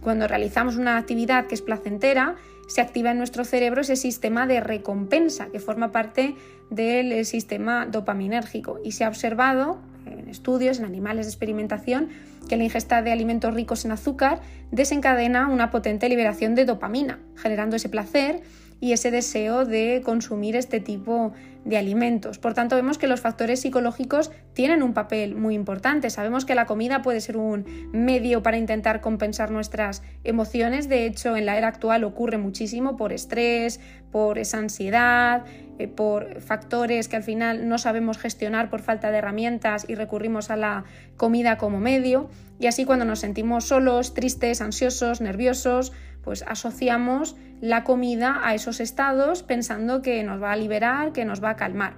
cuando 0.02 0.28
realizamos 0.28 0.78
una 0.78 0.98
actividad 0.98 1.48
que 1.48 1.56
es 1.56 1.62
placentera, 1.62 2.36
se 2.68 2.82
activa 2.82 3.12
en 3.12 3.18
nuestro 3.18 3.46
cerebro 3.46 3.82
ese 3.82 3.96
sistema 3.96 4.48
de 4.48 4.60
recompensa 4.60 5.48
que 5.48 5.60
forma 5.60 5.92
parte 5.92 6.36
del 6.70 7.26
sistema 7.26 7.86
dopaminérgico 7.86 8.80
y 8.84 8.92
se 8.92 9.06
ha 9.06 9.08
observado 9.08 9.80
en 10.06 10.30
estudios 10.30 10.80
en 10.80 10.86
animales 10.86 11.26
de 11.26 11.32
experimentación 11.32 12.10
que 12.48 12.58
la 12.58 12.64
ingesta 12.64 13.02
de 13.02 13.12
alimentos 13.12 13.54
ricos 13.54 13.86
en 13.86 13.92
azúcar 13.92 14.42
desencadena 14.72 15.48
una 15.48 15.70
potente 15.70 16.10
liberación 16.10 16.56
de 16.56 16.66
dopamina, 16.66 17.20
generando 17.36 17.76
ese 17.76 17.90
placer 17.90 18.42
y 18.80 18.92
ese 18.92 19.12
deseo 19.12 19.66
de 19.66 20.02
consumir 20.04 20.56
este 20.56 20.80
tipo 20.80 21.34
de 21.68 21.78
alimentos. 21.78 22.38
Por 22.38 22.54
tanto, 22.54 22.76
vemos 22.76 22.98
que 22.98 23.08
los 23.08 23.20
factores 23.20 23.62
psicológicos 23.62 24.32
tienen 24.54 24.82
un 24.82 24.94
papel 24.94 25.36
muy 25.36 25.54
importante. 25.54 26.10
Sabemos 26.10 26.46
que 26.46 26.56
la 26.56 26.66
comida 26.66 27.02
puede 27.02 27.20
ser 27.20 27.36
un 27.38 27.66
medio 27.92 28.42
para 28.42 28.58
intentar 28.58 29.02
compensar 29.02 29.52
nuestras 29.52 30.02
emociones. 30.24 30.88
De 30.88 31.06
hecho, 31.06 31.36
en 31.36 31.46
la 31.46 31.58
era 31.58 31.68
actual 31.68 32.06
ocurre 32.06 32.38
muchísimo 32.38 32.96
por 32.96 33.12
estrés, 33.12 33.82
por 34.12 34.40
esa 34.40 34.60
ansiedad, 34.60 35.44
eh, 35.78 35.88
por 35.88 36.42
factores 36.42 37.10
que 37.10 37.18
al 37.18 37.24
final 37.24 37.68
no 37.68 37.78
sabemos 37.78 38.18
gestionar 38.18 38.70
por 38.70 38.82
falta 38.82 39.12
de 39.12 39.18
herramientas 39.18 39.86
y 39.88 39.96
recurrimos 39.96 40.50
a 40.50 40.56
la 40.56 40.86
comida 41.18 41.58
como 41.58 41.80
medio. 41.80 42.30
Y 42.60 42.68
así 42.68 42.86
cuando 42.86 43.04
nos 43.04 43.20
sentimos 43.20 43.66
solos, 43.66 44.14
tristes, 44.14 44.62
ansiosos, 44.62 45.20
nerviosos, 45.20 45.92
pues 46.24 46.44
asociamos 46.48 47.36
la 47.62 47.84
comida 47.84 48.42
a 48.44 48.54
esos 48.54 48.80
estados 48.80 49.44
pensando 49.44 50.02
que 50.02 50.24
nos 50.24 50.42
va 50.42 50.52
a 50.52 50.56
liberar, 50.56 51.14
que 51.14 51.26
nos 51.26 51.44
va 51.44 51.52
a 51.52 51.56
calmar. 51.56 51.96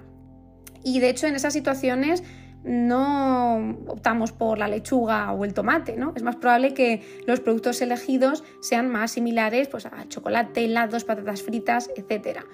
Y 0.82 1.00
de 1.00 1.10
hecho 1.10 1.26
en 1.26 1.34
esas 1.34 1.52
situaciones 1.52 2.22
no 2.62 3.76
optamos 3.86 4.32
por 4.32 4.58
la 4.58 4.68
lechuga 4.68 5.32
o 5.32 5.44
el 5.44 5.54
tomate, 5.54 5.96
¿no? 5.96 6.12
Es 6.14 6.22
más 6.22 6.36
probable 6.36 6.74
que 6.74 7.22
los 7.26 7.40
productos 7.40 7.80
elegidos 7.80 8.44
sean 8.60 8.88
más 8.88 9.12
similares 9.12 9.68
pues, 9.68 9.86
a 9.86 10.08
chocolate, 10.08 10.64
helados, 10.64 11.04
patatas 11.04 11.42
fritas, 11.42 11.90
etcétera 11.96 12.44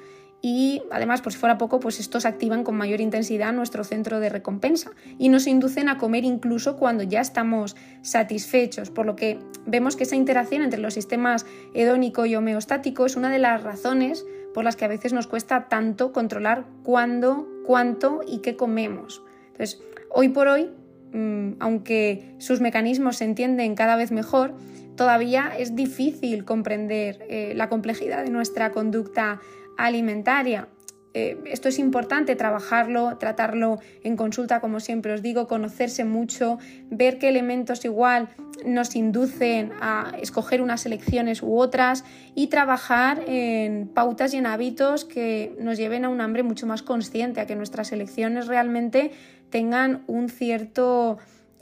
y 0.42 0.82
además, 0.90 1.22
por 1.22 1.32
si 1.32 1.38
fuera 1.38 1.58
poco, 1.58 1.80
pues 1.80 1.98
estos 1.98 2.26
activan 2.26 2.62
con 2.62 2.76
mayor 2.76 3.00
intensidad 3.00 3.52
nuestro 3.52 3.84
centro 3.84 4.20
de 4.20 4.28
recompensa 4.28 4.90
y 5.18 5.28
nos 5.28 5.46
inducen 5.46 5.88
a 5.88 5.98
comer 5.98 6.24
incluso 6.24 6.76
cuando 6.76 7.02
ya 7.02 7.20
estamos 7.20 7.74
satisfechos, 8.02 8.90
por 8.90 9.06
lo 9.06 9.16
que 9.16 9.38
vemos 9.64 9.96
que 9.96 10.04
esa 10.04 10.16
interacción 10.16 10.62
entre 10.62 10.80
los 10.80 10.94
sistemas 10.94 11.46
hedónico 11.74 12.26
y 12.26 12.36
homeostático 12.36 13.06
es 13.06 13.16
una 13.16 13.30
de 13.30 13.38
las 13.38 13.62
razones 13.62 14.24
por 14.54 14.64
las 14.64 14.76
que 14.76 14.84
a 14.84 14.88
veces 14.88 15.12
nos 15.12 15.26
cuesta 15.26 15.68
tanto 15.68 16.12
controlar 16.12 16.64
cuándo, 16.82 17.48
cuánto 17.66 18.20
y 18.26 18.38
qué 18.38 18.56
comemos. 18.56 19.22
Entonces, 19.48 19.82
hoy 20.10 20.28
por 20.28 20.48
hoy, 20.48 20.70
mm, 21.12 21.54
aunque 21.60 22.34
sus 22.38 22.60
mecanismos 22.60 23.16
se 23.16 23.24
entienden 23.24 23.74
cada 23.74 23.96
vez 23.96 24.12
mejor, 24.12 24.54
todavía 24.96 25.52
es 25.56 25.76
difícil 25.76 26.44
comprender 26.44 27.24
eh, 27.28 27.52
la 27.54 27.68
complejidad 27.68 28.24
de 28.24 28.30
nuestra 28.30 28.72
conducta 28.72 29.40
alimentaria. 29.76 30.68
Eh, 31.14 31.38
esto 31.46 31.70
es 31.70 31.78
importante 31.78 32.36
trabajarlo, 32.36 33.16
tratarlo 33.16 33.78
en 34.02 34.16
consulta, 34.16 34.60
como 34.60 34.80
siempre 34.80 35.14
os 35.14 35.22
digo, 35.22 35.46
conocerse 35.46 36.04
mucho, 36.04 36.58
ver 36.90 37.18
qué 37.18 37.28
elementos 37.28 37.86
igual 37.86 38.28
nos 38.66 38.94
inducen 38.96 39.72
a 39.80 40.12
escoger 40.20 40.60
unas 40.60 40.84
elecciones 40.84 41.42
u 41.42 41.56
otras 41.56 42.04
y 42.34 42.48
trabajar 42.48 43.22
en 43.26 43.88
pautas 43.88 44.34
y 44.34 44.36
en 44.36 44.46
hábitos 44.46 45.06
que 45.06 45.56
nos 45.58 45.78
lleven 45.78 46.04
a 46.04 46.10
un 46.10 46.20
hambre 46.20 46.42
mucho 46.42 46.66
más 46.66 46.82
consciente, 46.82 47.40
a 47.40 47.46
que 47.46 47.56
nuestras 47.56 47.92
elecciones 47.92 48.46
realmente 48.46 49.10
tengan 49.48 50.04
un 50.06 50.28
cierto 50.28 51.16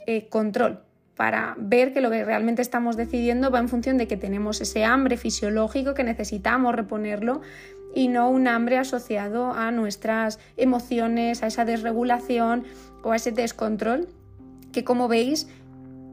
eh, 0.05 0.27
control 0.27 0.84
para 1.15 1.55
ver 1.57 1.93
que 1.93 2.01
lo 2.01 2.09
que 2.09 2.25
realmente 2.25 2.61
estamos 2.61 2.97
decidiendo 2.97 3.51
va 3.51 3.59
en 3.59 3.69
función 3.69 3.97
de 3.97 4.07
que 4.07 4.17
tenemos 4.17 4.59
ese 4.61 4.83
hambre 4.83 5.17
fisiológico 5.17 5.93
que 5.93 6.03
necesitamos 6.03 6.75
reponerlo 6.75 7.41
y 7.93 8.09
no 8.09 8.29
un 8.29 8.47
hambre 8.47 8.77
asociado 8.77 9.53
a 9.53 9.71
nuestras 9.71 10.39
emociones, 10.57 11.41
a 11.41 11.47
esa 11.47 11.63
desregulación 11.63 12.65
o 13.03 13.13
a 13.13 13.15
ese 13.15 13.31
descontrol 13.31 14.09
que 14.73 14.83
como 14.83 15.07
veis 15.07 15.47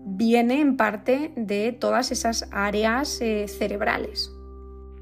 viene 0.04 0.60
en 0.60 0.76
parte 0.76 1.32
de 1.36 1.72
todas 1.72 2.12
esas 2.12 2.48
áreas 2.52 3.20
eh, 3.20 3.46
cerebrales. 3.48 4.32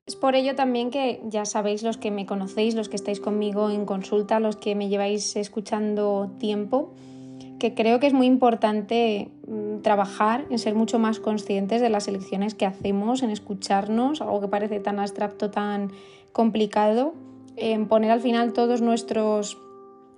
Es 0.06 0.16
por 0.16 0.34
ello 0.34 0.56
también 0.56 0.90
que 0.90 1.20
ya 1.26 1.44
sabéis 1.44 1.82
los 1.82 1.96
que 1.96 2.10
me 2.10 2.26
conocéis, 2.26 2.74
los 2.74 2.88
que 2.88 2.96
estáis 2.96 3.20
conmigo 3.20 3.70
en 3.70 3.84
consulta, 3.84 4.40
los 4.40 4.56
que 4.56 4.74
me 4.74 4.88
lleváis 4.88 5.36
escuchando 5.36 6.32
tiempo, 6.38 6.94
que 7.60 7.74
creo 7.74 8.00
que 8.00 8.08
es 8.08 8.12
muy 8.12 8.26
importante 8.26 9.30
mm, 9.46 9.82
trabajar 9.82 10.46
en 10.50 10.58
ser 10.58 10.74
mucho 10.74 10.98
más 10.98 11.20
conscientes 11.20 11.80
de 11.80 11.90
las 11.90 12.08
elecciones 12.08 12.56
que 12.56 12.66
hacemos, 12.66 13.22
en 13.22 13.30
escucharnos, 13.30 14.20
algo 14.20 14.40
que 14.40 14.48
parece 14.48 14.80
tan 14.80 14.98
abstracto, 14.98 15.50
tan 15.52 15.92
complicado, 16.32 17.14
en 17.56 17.86
poner 17.86 18.10
al 18.10 18.20
final 18.20 18.52
todos 18.52 18.80
nuestros 18.80 19.58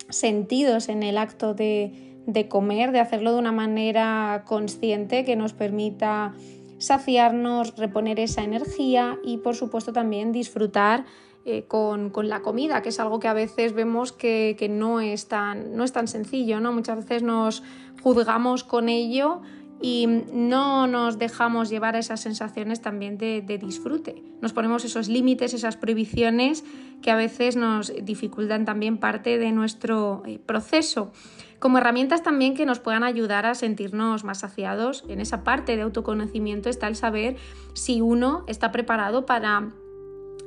sentidos 0.09 0.89
en 0.89 1.03
el 1.03 1.19
acto 1.19 1.53
de, 1.53 2.23
de 2.27 2.49
comer, 2.49 2.93
de 2.93 3.01
hacerlo 3.01 3.33
de 3.33 3.41
una 3.41 3.53
manera 3.53 4.45
consciente 4.47 5.25
que 5.25 5.37
nos 5.37 5.53
permita 5.53 6.35
saciarnos, 6.79 7.77
reponer 7.77 8.19
esa 8.21 8.43
energía 8.43 9.19
y 9.25 9.39
por 9.39 9.55
supuesto 9.55 9.93
también 9.93 10.33
disfrutar 10.33 11.05
eh, 11.45 11.65
con, 11.67 12.13
la 12.29 12.41
comida, 12.41 12.83
que 12.83 12.91
es 12.91 13.01
algo 13.01 13.19
que 13.19 13.27
a 13.27 13.33
veces 13.33 13.73
vemos 13.73 14.13
que, 14.13 14.57
no, 14.71 15.01
es 15.01 15.27
tan, 15.27 15.77
no 15.77 15.83
es 15.83 15.93
tan 15.93 16.07
sencillo, 16.07 16.61
¿no? 16.61 16.73
Muchas 16.73 16.99
veces 16.99 17.25
nos 17.25 17.65
juzgamos 18.01 18.63
con 18.63 18.89
ello 18.89 19.41
y 19.81 20.07
no 20.07 20.87
nos 20.87 21.19
dejamos 21.19 21.69
llevar 21.69 21.97
a 21.97 21.99
esas 21.99 22.21
sensaciones 22.21 22.81
también 22.81 23.19
de, 23.19 23.43
disfrute. 23.61 24.23
Nos 24.41 24.53
ponemos 24.53 24.85
esos 24.85 25.09
límites, 25.09 25.53
esas 25.53 25.77
prohibiciones 25.77 26.65
que 27.03 27.11
a 27.11 27.17
veces 27.17 27.57
nos 27.57 27.93
dificultan 28.05 28.65
también 28.65 28.99
parte 28.99 29.39
de 29.39 29.51
nuestro 29.51 30.23
eh, 30.25 30.39
proceso. 30.39 31.11
Como 31.59 31.79
herramientas 31.79 32.23
también 32.23 32.55
que 32.55 32.67
nos 32.67 32.79
puedan 32.79 33.03
ayudar 33.03 33.47
a 33.47 33.57
sentirnos 33.57 34.23
más 34.23 34.41
saciados, 34.41 35.05
en 35.09 35.21
esa 35.21 35.43
parte 35.43 35.75
de 35.75 35.83
autoconocimiento 35.83 36.71
está 36.71 36.87
el 36.87 36.95
saber 36.95 37.37
si 37.73 38.01
uno 38.01 38.45
está 38.47 38.71
preparado 38.71 39.27
para 39.27 39.73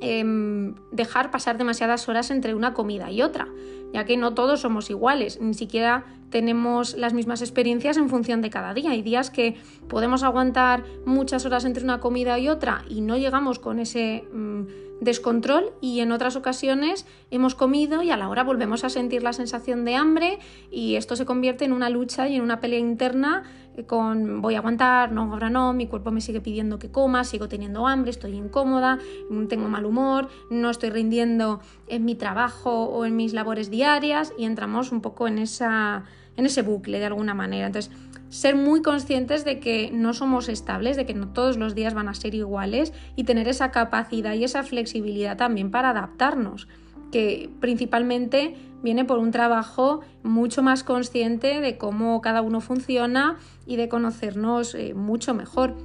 Em, 0.02 0.76
dejar 0.92 1.32
pasar 1.32 1.58
demasiadas 1.58 2.10
horas 2.10 2.30
entre 2.30 2.54
una 2.54 2.74
comida 2.74 3.12
y 3.12 3.22
otra, 3.22 3.48
ya 3.94 4.04
que 4.04 4.18
no 4.18 4.34
todos 4.34 4.60
somos 4.60 4.90
iguales, 4.90 5.40
ni 5.40 5.54
siquiera 5.54 6.04
tenemos 6.30 6.98
las 6.98 7.14
mismas 7.14 7.42
experiencias 7.42 7.96
en 7.96 8.10
función 8.10 8.42
de 8.42 8.50
cada 8.50 8.74
día. 8.74 8.92
Hay 8.92 9.02
días 9.02 9.30
que 9.30 9.56
podemos 9.88 10.24
aguantar 10.24 10.84
muchas 11.06 11.46
horas 11.46 11.64
entre 11.64 11.86
una 11.86 12.02
comida 12.02 12.38
y 12.40 12.50
otra 12.50 12.84
y 12.90 13.00
no 13.00 13.16
llegamos 13.16 13.58
con 13.58 13.80
ese 13.80 14.28
mm, 14.34 14.64
descontrol 15.00 15.72
y 15.80 16.02
en 16.02 16.12
otras 16.12 16.36
ocasiones 16.36 17.06
hemos 17.32 17.56
comido 17.56 18.02
y 18.04 18.12
a 18.12 18.18
la 18.18 18.28
hora 18.28 18.44
volvemos 18.44 18.84
a 18.84 18.90
sentir 18.90 19.24
la 19.24 19.32
sensación 19.32 19.86
de 19.86 19.96
hambre 19.96 20.40
y 20.72 20.96
esto 20.96 21.16
se 21.16 21.26
convierte 21.26 21.64
en 21.64 21.72
una 21.72 21.90
lucha 21.90 22.28
y 22.28 22.36
en 22.36 22.42
una 22.42 22.60
pelea 22.60 22.80
interna 22.80 23.44
con 23.84 24.42
voy 24.42 24.56
a 24.56 24.60
aguantar, 24.60 25.12
no, 25.12 25.34
ahora 25.34 25.50
no, 25.50 25.74
mi 25.74 25.88
cuerpo 25.88 26.12
me 26.12 26.22
sigue 26.22 26.42
pidiendo 26.42 26.80
que 26.80 26.90
coma, 26.90 27.24
sigo 27.24 27.48
teniendo 27.50 27.88
hambre, 27.88 28.12
estoy 28.12 28.34
incómoda, 28.36 29.00
tengo 29.50 29.68
mal 29.68 29.86
humor, 29.86 30.30
no 30.50 30.70
estoy 30.70 30.90
rindiendo 30.90 31.60
en 31.88 32.06
mi 32.06 32.16
trabajo 32.16 32.86
o 32.86 33.06
en 33.06 33.16
mis 33.16 33.34
labores 33.34 33.70
diarias 33.70 34.34
y 34.38 34.46
entramos 34.46 34.92
un 34.92 35.02
poco 35.02 35.28
en, 35.28 35.40
esa, 35.40 36.04
en 36.38 36.46
ese 36.46 36.62
bucle 36.62 37.00
de 37.00 37.06
alguna 37.06 37.34
manera. 37.34 37.68
Entonces, 37.68 37.92
ser 38.30 38.56
muy 38.56 38.82
conscientes 38.82 39.46
de 39.46 39.60
que 39.60 39.92
no 39.92 40.14
somos 40.14 40.50
estables, 40.50 40.98
de 40.98 41.06
que 41.06 41.14
no 41.14 41.30
todos 41.30 41.58
los 41.58 41.76
días 41.76 41.94
van 41.94 42.08
a 42.08 42.14
ser 42.14 42.36
iguales 42.36 42.94
y 43.16 43.24
tener 43.24 43.48
esa 43.48 43.72
capacidad 43.72 44.34
y 44.34 44.44
esa 44.44 44.64
flexibilidad 44.64 45.38
también 45.38 45.72
para 45.72 45.92
adaptarnos 45.92 46.68
que 47.12 47.50
principalmente 47.60 48.56
viene 48.86 49.04
por 49.04 49.18
un 49.18 49.32
trabajo 49.32 50.02
mucho 50.24 50.62
más 50.62 50.84
consciente 50.84 51.60
de 51.60 51.78
cómo 51.78 52.22
cada 52.22 52.42
uno 52.42 52.62
funciona 52.62 53.38
y 53.66 53.78
de 53.78 53.90
conocernos 53.90 54.76
eh, 54.76 54.94
mucho 54.94 55.34
mejor. 55.34 55.76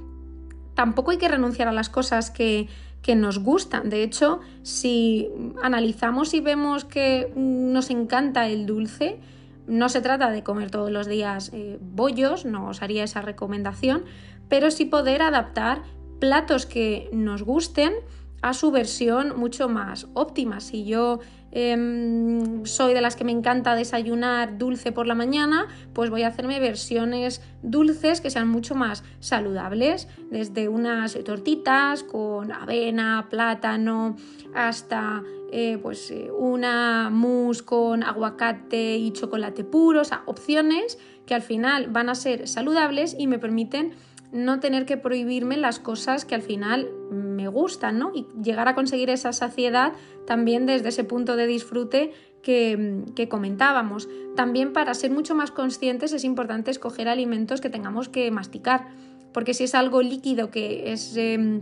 Tampoco 0.75 1.11
hay 1.11 1.17
que 1.17 1.27
renunciar 1.27 1.67
a 1.67 1.71
las 1.71 1.89
cosas 1.89 2.31
que, 2.31 2.67
nos 3.15 3.39
gustan. 3.39 3.89
De 3.89 4.03
hecho, 4.03 4.39
si 4.61 5.27
analizamos 5.61 6.33
y 6.35 6.39
vemos 6.39 6.85
que 6.85 7.33
nos 7.35 7.89
encanta 7.89 8.47
el 8.47 8.67
dulce, 8.67 9.19
no 9.67 9.89
se 9.89 10.01
trata 10.01 10.29
de 10.29 10.43
comer 10.43 10.69
todos 10.69 10.91
los 10.91 11.07
días 11.07 11.49
eh, 11.51 11.79
bollos, 11.81 12.45
no 12.45 12.67
os 12.67 12.83
haría 12.83 13.03
esa 13.03 13.21
recomendación, 13.21 14.03
pero 14.47 14.69
sí 14.69 14.85
poder 14.85 15.23
adaptar 15.23 15.81
platos 16.19 16.67
que 16.67 17.09
nos 17.11 17.41
gusten 17.41 17.93
a 18.41 18.53
su 18.53 18.71
versión 18.71 19.37
mucho 19.37 19.69
más 19.69 20.07
óptima. 20.13 20.59
Si 20.59 20.83
yo 20.83 21.19
em, 21.51 22.65
soy 22.65 22.93
de 22.93 23.01
las 23.01 23.15
que 23.15 23.23
me 23.23 23.31
encanta 23.31 23.75
desayunar 23.75 24.57
dulce 24.57 24.91
por 24.91 25.05
la 25.05 25.15
mañana, 25.15 25.67
pues 25.93 26.09
voy 26.09 26.23
a 26.23 26.27
hacerme 26.27 26.59
versiones 26.59 27.41
dulces 27.61 28.21
que 28.21 28.29
sean 28.29 28.47
mucho 28.47 28.73
más 28.73 29.03
saludables, 29.19 30.07
desde 30.31 30.69
unas 30.69 31.17
tortitas 31.23 32.03
con 32.03 32.51
avena, 32.51 33.27
plátano, 33.29 34.15
hasta 34.53 35.23
eh, 35.51 35.77
pues 35.81 36.09
eh, 36.11 36.31
una 36.31 37.09
mousse 37.09 37.63
con 37.63 38.03
aguacate 38.03 38.95
y 38.95 39.11
chocolate 39.11 39.65
puro, 39.65 40.01
o 40.01 40.05
sea, 40.05 40.23
opciones 40.25 40.97
que 41.25 41.35
al 41.35 41.41
final 41.41 41.87
van 41.89 42.09
a 42.09 42.15
ser 42.15 42.47
saludables 42.47 43.15
y 43.17 43.27
me 43.27 43.37
permiten 43.37 43.93
no 44.31 44.59
tener 44.59 44.85
que 44.85 44.97
prohibirme 44.97 45.57
las 45.57 45.79
cosas 45.79 46.25
que 46.25 46.35
al 46.35 46.41
final 46.41 46.89
me 47.11 47.47
gustan, 47.47 47.99
¿no? 47.99 48.11
Y 48.13 48.27
llegar 48.41 48.67
a 48.67 48.75
conseguir 48.75 49.09
esa 49.09 49.33
saciedad 49.33 49.93
también 50.25 50.65
desde 50.65 50.89
ese 50.89 51.03
punto 51.03 51.35
de 51.35 51.47
disfrute 51.47 52.11
que, 52.41 53.27
comentábamos. 53.29 54.09
También 54.35 54.73
para 54.73 54.93
ser 54.93 55.11
mucho 55.11 55.35
más 55.35 55.51
conscientes 55.51 56.13
es 56.13 56.23
importante 56.23 56.71
escoger 56.71 57.07
alimentos 57.07 57.61
que 57.61 57.69
tengamos 57.69 58.09
que 58.09 58.31
masticar, 58.31 58.87
porque 59.33 59.53
si 59.53 59.65
es 59.65 59.75
algo 59.75 60.01
líquido 60.01 60.49
que 60.49 60.91
es, 60.91 61.15
em, 61.17 61.61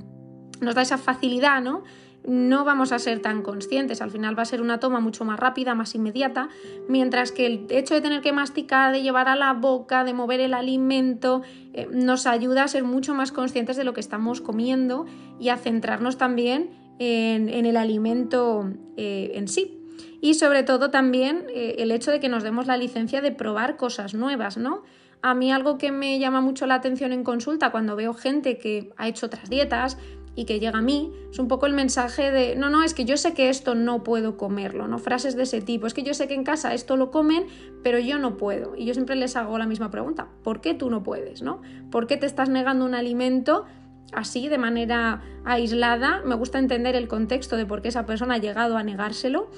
nos 0.61 0.75
da 0.75 0.81
esa 0.81 0.97
facilidad, 0.97 1.61
¿no? 1.61 1.83
No 2.25 2.65
vamos 2.65 2.91
a 2.91 2.99
ser 2.99 3.21
tan 3.21 3.41
conscientes. 3.41 4.01
Al 4.01 4.11
final 4.11 4.37
va 4.37 4.43
a 4.43 4.45
ser 4.45 4.61
una 4.61 4.79
toma 4.79 4.99
mucho 4.99 5.25
más 5.25 5.39
rápida, 5.39 5.75
más 5.75 5.95
inmediata, 5.95 6.49
mientras 6.87 7.31
que 7.31 7.45
el 7.45 7.65
hecho 7.69 7.93
de 7.93 8.01
tener 8.01 8.21
que 8.21 8.33
masticar, 8.33 8.91
de 8.91 9.01
llevar 9.01 9.27
a 9.27 9.35
la 9.35 9.53
boca, 9.53 10.03
de 10.03 10.13
mover 10.13 10.39
el 10.39 10.53
alimento, 10.53 11.41
eh, 11.73 11.87
nos 11.91 12.27
ayuda 12.27 12.63
a 12.63 12.67
ser 12.67 12.83
mucho 12.83 13.13
más 13.13 13.31
conscientes 13.31 13.77
de 13.77 13.83
lo 13.83 13.93
que 13.93 14.01
estamos 14.01 14.41
comiendo 14.41 15.05
y 15.39 15.49
a 15.49 15.57
centrarnos 15.57 16.17
también 16.17 16.71
en, 16.99 17.49
el 17.49 17.77
alimento 17.77 18.69
eh, 18.97 19.31
en 19.35 19.47
sí. 19.47 19.75
Y 20.21 20.33
sobre 20.33 20.63
todo 20.63 20.91
también 20.91 21.45
eh, 21.49 21.75
el 21.79 21.91
hecho 21.91 22.11
de 22.11 22.19
que 22.19 22.27
nos 22.27 22.43
demos 22.43 22.67
la 22.67 22.75
licencia 22.75 23.21
de 23.21 23.31
probar 23.31 23.77
cosas 23.77 24.13
nuevas, 24.13 24.57
¿no? 24.57 24.83
A 25.21 25.33
mí 25.33 25.51
algo 25.51 25.77
que 25.77 25.91
me 25.91 26.17
llama 26.17 26.39
mucho 26.39 26.65
la 26.65 26.75
atención 26.75 27.11
en 27.11 27.23
consulta 27.23 27.71
cuando 27.71 27.95
veo 27.97 28.13
gente 28.13 28.57
que 28.57 28.93
ha 28.95 29.09
hecho 29.09 29.25
otras 29.25 29.49
dietas, 29.49 29.97
y 30.35 30.45
que 30.45 30.59
llega 30.59 30.79
a 30.79 30.81
mí, 30.81 31.11
es 31.31 31.39
un 31.39 31.47
poco 31.47 31.65
el 31.65 31.73
mensaje 31.73 32.31
de, 32.31 32.55
no, 32.55 32.69
no, 32.69 32.83
es 32.83 32.93
que 32.93 33.05
yo 33.05 33.17
sé 33.17 33.33
que 33.33 33.49
esto 33.49 33.75
no 33.75 34.03
puedo 34.03 34.37
comerlo, 34.37 34.87
¿no? 34.87 34.97
Frases 34.99 35.35
de 35.35 35.43
ese 35.43 35.61
tipo, 35.61 35.87
es 35.87 35.93
que 35.93 36.03
yo 36.03 36.13
sé 36.13 36.27
que 36.27 36.33
en 36.33 36.43
casa 36.43 36.73
esto 36.73 36.97
lo 36.97 37.11
comen, 37.11 37.45
pero 37.83 37.99
yo 37.99 38.19
no 38.19 38.37
puedo. 38.37 38.75
Y 38.75 38.85
yo 38.85 38.93
siempre 38.93 39.15
les 39.15 39.35
hago 39.35 39.57
la 39.57 39.65
misma 39.65 39.91
pregunta, 39.91 40.29
¿por 40.43 40.61
qué 40.61 40.73
tú 40.73 40.89
no 40.89 41.03
puedes, 41.03 41.41
¿no? 41.41 41.61
¿Por 41.91 42.07
qué 42.07 42.17
te 42.17 42.25
estás 42.25 42.49
negando 42.49 42.85
un 42.85 42.95
alimento 42.95 43.65
así, 44.13 44.47
de 44.47 44.57
manera 44.57 45.21
aislada? 45.45 46.21
Me 46.25 46.35
gusta 46.35 46.59
entender 46.59 46.95
el 46.95 47.07
contexto 47.07 47.57
de 47.57 47.65
por 47.65 47.81
qué 47.81 47.89
esa 47.89 48.05
persona 48.05 48.35
ha 48.35 48.39
llegado 48.39 48.77
a 48.77 48.83
negárselo. 48.83 49.49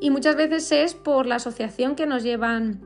Y 0.00 0.10
muchas 0.10 0.36
veces 0.36 0.70
es 0.70 0.94
por 0.94 1.26
la 1.26 1.36
asociación 1.36 1.96
que 1.96 2.06
nos 2.06 2.22
llevan 2.22 2.80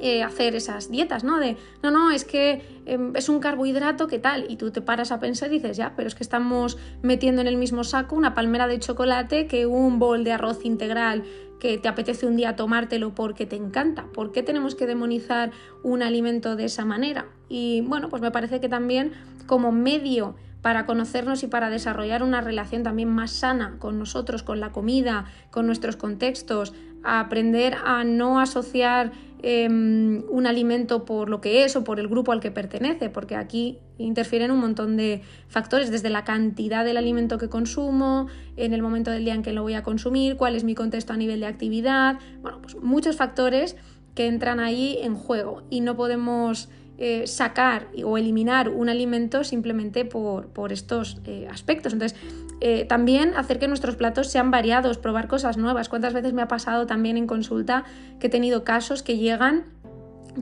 eh, 0.00 0.22
hacer 0.22 0.54
esas 0.56 0.90
dietas, 0.90 1.24
¿no? 1.24 1.38
De, 1.38 1.56
no, 1.82 1.90
no, 1.90 2.10
es 2.10 2.24
que 2.24 2.62
em, 2.86 3.14
es 3.14 3.28
un 3.28 3.40
carbohidrato, 3.40 4.08
¿qué 4.08 4.18
tal? 4.18 4.46
Y 4.48 4.56
tú 4.56 4.70
te 4.70 4.80
paras 4.80 5.12
a 5.12 5.20
pensar 5.20 5.50
y 5.52 5.56
dices, 5.56 5.76
ya, 5.76 5.94
pero 5.96 6.08
es 6.08 6.14
que 6.14 6.22
estamos 6.22 6.78
metiendo 7.02 7.40
en 7.40 7.46
el 7.46 7.56
mismo 7.56 7.84
saco 7.84 8.16
una 8.16 8.34
palmera 8.34 8.66
de 8.66 8.78
chocolate 8.78 9.46
que 9.46 9.66
un 9.66 9.98
bol 9.98 10.24
de 10.24 10.32
arroz 10.32 10.64
integral 10.64 11.24
que 11.60 11.78
te 11.78 11.86
apetece 11.86 12.26
un 12.26 12.36
día 12.36 12.56
tomártelo 12.56 13.14
porque 13.14 13.46
te 13.46 13.54
encanta. 13.54 14.06
¿Por 14.12 14.32
qué 14.32 14.42
tenemos 14.42 14.74
que 14.74 14.86
demonizar 14.86 15.52
un 15.84 16.02
alimento 16.02 16.56
de 16.56 16.64
esa 16.64 16.84
manera? 16.84 17.26
Y 17.48 17.82
bueno, 17.82 18.08
pues 18.08 18.20
me 18.20 18.32
parece 18.32 18.60
que 18.60 18.68
también 18.68 19.12
como 19.46 19.70
medio 19.70 20.34
para 20.62 20.86
conocernos 20.86 21.42
y 21.42 21.48
para 21.48 21.70
desarrollar 21.70 22.22
una 22.22 22.40
relación 22.40 22.82
también 22.82 23.10
más 23.10 23.30
sana 23.30 23.76
con 23.78 23.98
nosotros, 23.98 24.42
con 24.42 24.58
la 24.58 24.72
comida, 24.72 25.26
con 25.50 25.66
nuestros 25.66 25.96
contextos, 25.96 26.72
a 27.04 27.20
aprender 27.20 27.76
a 27.84 28.04
no 28.04 28.40
asociar 28.40 29.12
Em, 29.44 30.22
un 30.30 30.46
alimento 30.46 31.04
por 31.04 31.28
lo 31.28 31.40
que 31.40 31.64
es 31.64 31.74
o 31.74 31.82
por 31.82 31.98
el 31.98 32.06
grupo 32.06 32.30
al 32.30 32.38
que 32.38 32.52
pertenece, 32.52 33.10
porque 33.10 33.34
aquí 33.34 33.80
interfieren 33.98 34.52
un 34.52 34.60
montón 34.60 34.96
de 34.96 35.22
factores, 35.48 35.90
desde 35.90 36.10
la 36.10 36.22
cantidad 36.22 36.84
del 36.84 36.96
alimento 36.96 37.38
que 37.38 37.48
consumo, 37.48 38.28
en 38.56 38.72
el 38.72 38.82
momento 38.82 39.10
del 39.10 39.24
día 39.24 39.34
en 39.34 39.42
que 39.42 39.52
lo 39.52 39.62
voy 39.62 39.74
a 39.74 39.82
consumir, 39.82 40.36
cuál 40.36 40.54
es 40.54 40.62
mi 40.62 40.76
contexto 40.76 41.12
a 41.12 41.16
nivel 41.16 41.40
de 41.40 41.46
actividad, 41.46 42.20
bueno, 42.40 42.62
pues 42.62 42.76
muchos 42.76 43.16
factores 43.16 43.76
que 44.14 44.28
entran 44.28 44.60
ahí 44.60 44.98
en 45.02 45.16
juego 45.16 45.64
y 45.70 45.80
no 45.80 45.96
podemos 45.96 46.68
eh, 46.98 47.26
sacar 47.26 47.88
o 48.04 48.16
eliminar 48.18 48.68
un 48.68 48.88
alimento 48.88 49.42
simplemente 49.42 50.04
por, 50.04 50.70
estos 50.70 51.20
eh, 51.24 51.48
aspectos. 51.50 51.94
Entonces, 51.94 52.16
eh, 52.64 52.84
también 52.84 53.34
hacer 53.34 53.58
que 53.58 53.66
nuestros 53.66 53.96
platos 53.96 54.28
sean 54.28 54.52
variados, 54.52 54.96
probar 54.96 55.26
cosas 55.26 55.56
nuevas. 55.56 55.88
¿Cuántas 55.88 56.12
veces 56.12 56.32
me 56.32 56.42
ha 56.42 56.46
pasado 56.46 56.86
también 56.86 57.16
en 57.16 57.26
consulta 57.26 57.82
que 58.20 58.28
he 58.28 58.30
tenido 58.30 58.62
casos 58.62 59.02
que 59.02 59.18
llegan 59.18 59.64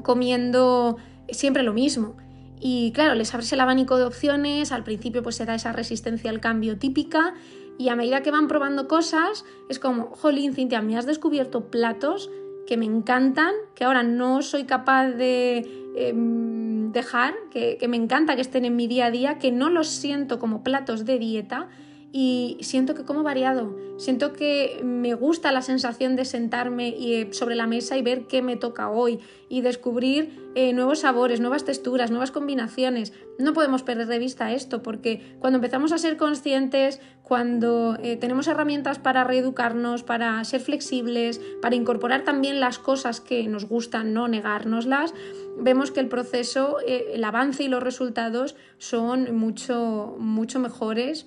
comiendo 0.03 0.99
siempre 1.31 1.63
lo 1.63 1.73
mismo? 1.73 2.19
Y 2.61 2.93
claro, 2.93 3.15
les 3.15 3.33
abres 3.33 3.51
el 3.55 3.61
abanico 3.61 3.97
de 3.97 4.05
opciones, 4.05 4.71
al 4.71 4.85
principio 4.85 5.23
pues 5.23 5.37
se 5.37 5.47
da 5.47 5.55
esa 5.55 5.73
resistencia 5.73 6.29
al 6.29 6.41
cambio 6.41 6.77
típica 6.77 7.33
y 7.79 7.89
a 7.89 7.97
medida 7.97 8.21
que 8.21 8.31
van 8.31 8.49
probando 8.49 8.87
cosas 8.87 9.47
es 9.71 9.79
como, 9.79 10.11
jolín, 10.11 10.53
Cintia, 10.53 10.83
me 10.83 10.99
has 10.99 11.07
descubierto 11.07 11.71
platos 11.71 12.29
que 12.67 12.77
me 12.77 12.85
encantan, 12.85 13.55
que 13.75 13.85
ahora 13.85 14.03
no 14.03 14.43
soy 14.43 14.65
capaz 14.65 15.09
de 15.13 15.91
em, 15.97 16.93
dejar, 16.93 17.33
que, 17.51 17.79
que 17.79 17.89
me 17.89 17.97
encanta 17.97 18.35
que 18.35 18.43
estén 18.43 18.67
en 18.67 18.77
mi 18.77 18.89
día 18.89 19.07
a 19.07 19.11
día, 19.11 19.39
que 19.39 19.53
no 19.53 19.71
los 19.71 19.89
siento 19.89 20.39
como 20.39 20.63
platos 20.63 21.07
de 21.07 21.19
dieta 21.19 21.71
y 22.13 22.59
siento 22.61 22.95
que 22.95 23.05
como 23.05 23.23
variado, 23.23 23.77
siento 23.97 24.33
que 24.33 24.81
me 24.83 25.15
gusta 25.15 25.53
la 25.53 25.63
sensación 25.63 26.17
de 26.17 26.25
sentarme 26.25 26.89
eh, 26.89 27.29
sobre 27.33 27.55
la 27.55 27.69
mesa 27.69 27.97
y 27.97 28.03
ver 28.03 28.27
qué 28.27 28.43
me 28.43 28.57
toca 28.57 28.91
hoy 28.91 29.21
y 29.49 29.61
descubrir 29.61 30.51
eh, 30.57 30.73
nuevos 30.73 31.01
sabores, 31.01 31.41
nuevas 31.41 31.65
texturas, 31.65 32.11
nuevas 32.11 32.33
combinaciones. 32.33 33.13
No 33.39 33.53
podemos 33.53 33.85
perder 33.85 34.09
de 34.09 34.19
vista 34.19 34.53
esto 34.53 34.83
porque 34.83 35.37
cuando 35.39 35.59
empezamos 35.59 35.93
a 35.93 35.99
ser 35.99 36.17
conscientes, 36.17 37.01
cuando 37.23 37.97
eh, 38.03 38.17
tenemos 38.17 38.49
herramientas 38.49 38.99
para 38.99 39.23
reeducarnos, 39.23 40.03
para 40.03 40.43
ser 40.45 40.63
flexibles, 40.63 41.41
para 41.63 41.77
incorporar 41.77 42.25
también 42.25 42.59
las 42.59 42.81
cosas 42.81 43.21
que 43.21 43.47
nos 43.47 43.67
gustan, 43.67 44.15
no 44.15 44.27
negárnoslas, 44.27 45.15
vemos 45.57 45.93
que 45.93 46.01
el 46.01 46.09
proceso, 46.09 46.79
el 46.81 47.23
avance 47.23 47.63
y 47.63 47.69
los 47.69 47.83
resultados 47.83 48.57
son 48.79 49.37
mucho, 49.37 50.17
mucho 50.19 50.59
mejores 50.59 51.27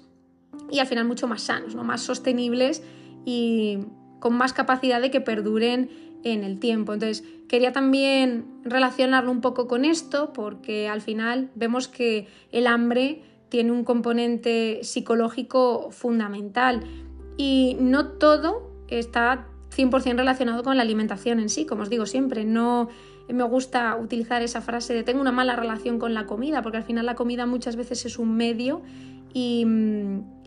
y 0.72 0.80
al 0.80 0.88
final 0.88 1.06
mucho 1.06 1.28
más 1.28 1.44
sanos, 1.44 1.76
¿no? 1.76 1.84
más 1.84 2.02
sostenibles 2.02 2.84
y 3.26 3.80
con 4.20 4.36
más 4.36 4.54
capacidad 4.54 5.02
de 5.02 5.12
que 5.12 5.22
perduren 5.22 5.90
en 6.24 6.44
el 6.44 6.60
tiempo. 6.60 6.94
Entonces, 6.94 7.24
quería 7.48 7.74
también 7.74 8.46
relacionarlo 8.64 9.32
un 9.32 9.42
poco 9.42 9.68
con 9.68 9.86
esto 9.86 10.34
porque 10.34 10.88
al 10.88 11.02
final 11.02 11.50
vemos 11.56 11.88
que 11.88 12.28
el 12.52 12.68
hambre 12.68 13.22
tiene 13.50 13.72
un 13.72 13.84
componente 13.84 14.80
psicológico 14.84 15.92
fundamental 15.92 16.84
y 17.38 17.78
no 17.80 18.08
todo 18.08 18.72
está 18.88 19.48
100% 19.76 20.18
relacionado 20.18 20.64
con 20.64 20.78
la 20.78 20.84
alimentación 20.84 21.40
en 21.40 21.50
sí, 21.50 21.66
como 21.66 21.84
os 21.84 21.90
digo 21.90 22.06
siempre, 22.06 22.46
no 22.46 22.90
me 23.30 23.44
gusta 23.44 23.96
utilizar 23.96 24.42
esa 24.42 24.62
frase 24.62 24.94
de 24.94 25.04
tengo 25.04 25.22
una 25.22 25.32
mala 25.32 25.56
relación 25.56 26.00
con 26.00 26.14
la 26.14 26.26
comida, 26.26 26.62
porque 26.62 26.78
al 26.78 26.84
final 26.84 27.06
la 27.06 27.16
comida 27.16 27.46
muchas 27.46 27.76
veces 27.76 28.06
es 28.06 28.20
un 28.20 28.36
medio 28.36 28.82
y, 29.34 29.66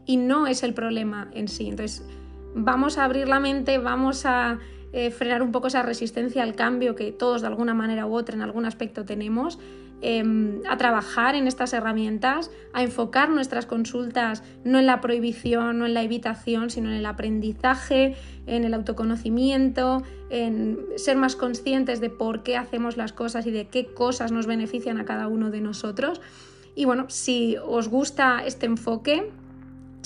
y 0.06 0.16
no 0.16 0.46
es 0.46 0.62
el 0.62 0.72
problema 0.72 1.28
en 1.34 1.48
sí. 1.48 1.68
Entonces, 1.68 2.02
vamos 2.54 2.96
a 2.96 3.04
abrir 3.04 3.28
la 3.28 3.40
mente, 3.40 3.78
vamos 3.78 4.24
a 4.24 4.58
eh, 4.92 5.10
frenar 5.10 5.42
un 5.42 5.52
poco 5.52 5.66
esa 5.66 5.82
resistencia 5.82 6.42
al 6.42 6.54
cambio 6.54 6.94
que 6.94 7.12
todos 7.12 7.42
de 7.42 7.48
alguna 7.48 7.74
manera 7.74 8.06
u 8.06 8.14
otra 8.14 8.34
en 8.34 8.40
algún 8.40 8.64
aspecto 8.64 9.04
tenemos, 9.04 9.58
em, 10.00 10.62
a 10.68 10.76
trabajar 10.76 11.34
en 11.34 11.46
estas 11.46 11.72
herramientas, 11.72 12.50
a 12.72 12.82
enfocar 12.82 13.28
nuestras 13.28 13.66
consultas 13.66 14.42
no 14.64 14.78
en 14.78 14.86
la 14.86 15.00
prohibición, 15.00 15.78
no 15.78 15.86
en 15.86 15.92
la 15.92 16.02
evitación, 16.02 16.70
sino 16.70 16.88
en 16.88 16.96
el 16.96 17.04
aprendizaje, 17.04 18.14
en 18.46 18.64
el 18.64 18.72
autoconocimiento, 18.72 20.02
en 20.30 20.78
ser 20.96 21.16
más 21.16 21.36
conscientes 21.36 22.00
de 22.00 22.08
por 22.08 22.42
qué 22.42 22.56
hacemos 22.56 22.96
las 22.96 23.12
cosas 23.12 23.46
y 23.46 23.50
de 23.50 23.68
qué 23.68 23.86
cosas 23.86 24.32
nos 24.32 24.46
benefician 24.46 24.98
a 24.98 25.04
cada 25.04 25.28
uno 25.28 25.50
de 25.50 25.60
nosotros. 25.60 26.20
Y 26.74 26.84
bueno, 26.84 27.06
si 27.08 27.56
os 27.62 27.88
gusta 27.88 28.44
este 28.46 28.66
enfoque, 28.66 29.30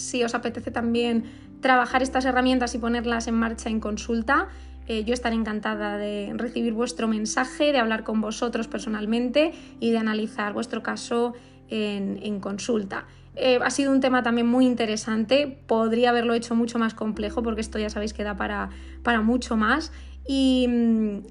si 0.01 0.25
os 0.25 0.35
apetece 0.35 0.71
también 0.71 1.25
trabajar 1.61 2.03
estas 2.03 2.25
herramientas 2.25 2.75
y 2.75 2.79
ponerlas 2.79 3.27
en 3.29 3.35
marcha 3.35 3.69
en 3.69 3.81
consulta, 3.81 4.49
eh, 4.87 5.05
yo 5.05 5.15
estaré 5.15 5.37
encantada 5.37 5.99
de 5.99 6.33
recibir 6.35 6.73
vuestro 6.73 7.07
mensaje, 7.07 7.71
de 7.73 7.79
hablar 7.79 8.03
con 8.03 8.21
vosotros 8.21 8.67
personalmente 8.67 9.53
y 9.79 9.93
de 9.93 9.99
analizar 9.99 10.53
vuestro 10.53 10.83
caso 10.83 11.35
en, 11.69 12.41
consulta. 12.41 13.07
Eh, 13.37 13.61
ha 13.63 13.71
sido 13.71 13.93
un 13.93 14.01
tema 14.01 14.25
también 14.25 14.49
muy 14.49 14.67
interesante, 14.67 15.63
podría 15.69 16.11
haberlo 16.11 16.35
hecho 16.35 16.57
mucho 16.57 16.81
más 16.81 16.95
complejo 16.95 17.43
porque 17.45 17.61
esto 17.61 17.79
ya 17.79 17.89
sabéis 17.89 18.13
que 18.13 18.25
da 18.25 18.37
para, 18.37 18.71
mucho 19.23 19.57
más 19.57 19.93
y, 20.27 20.69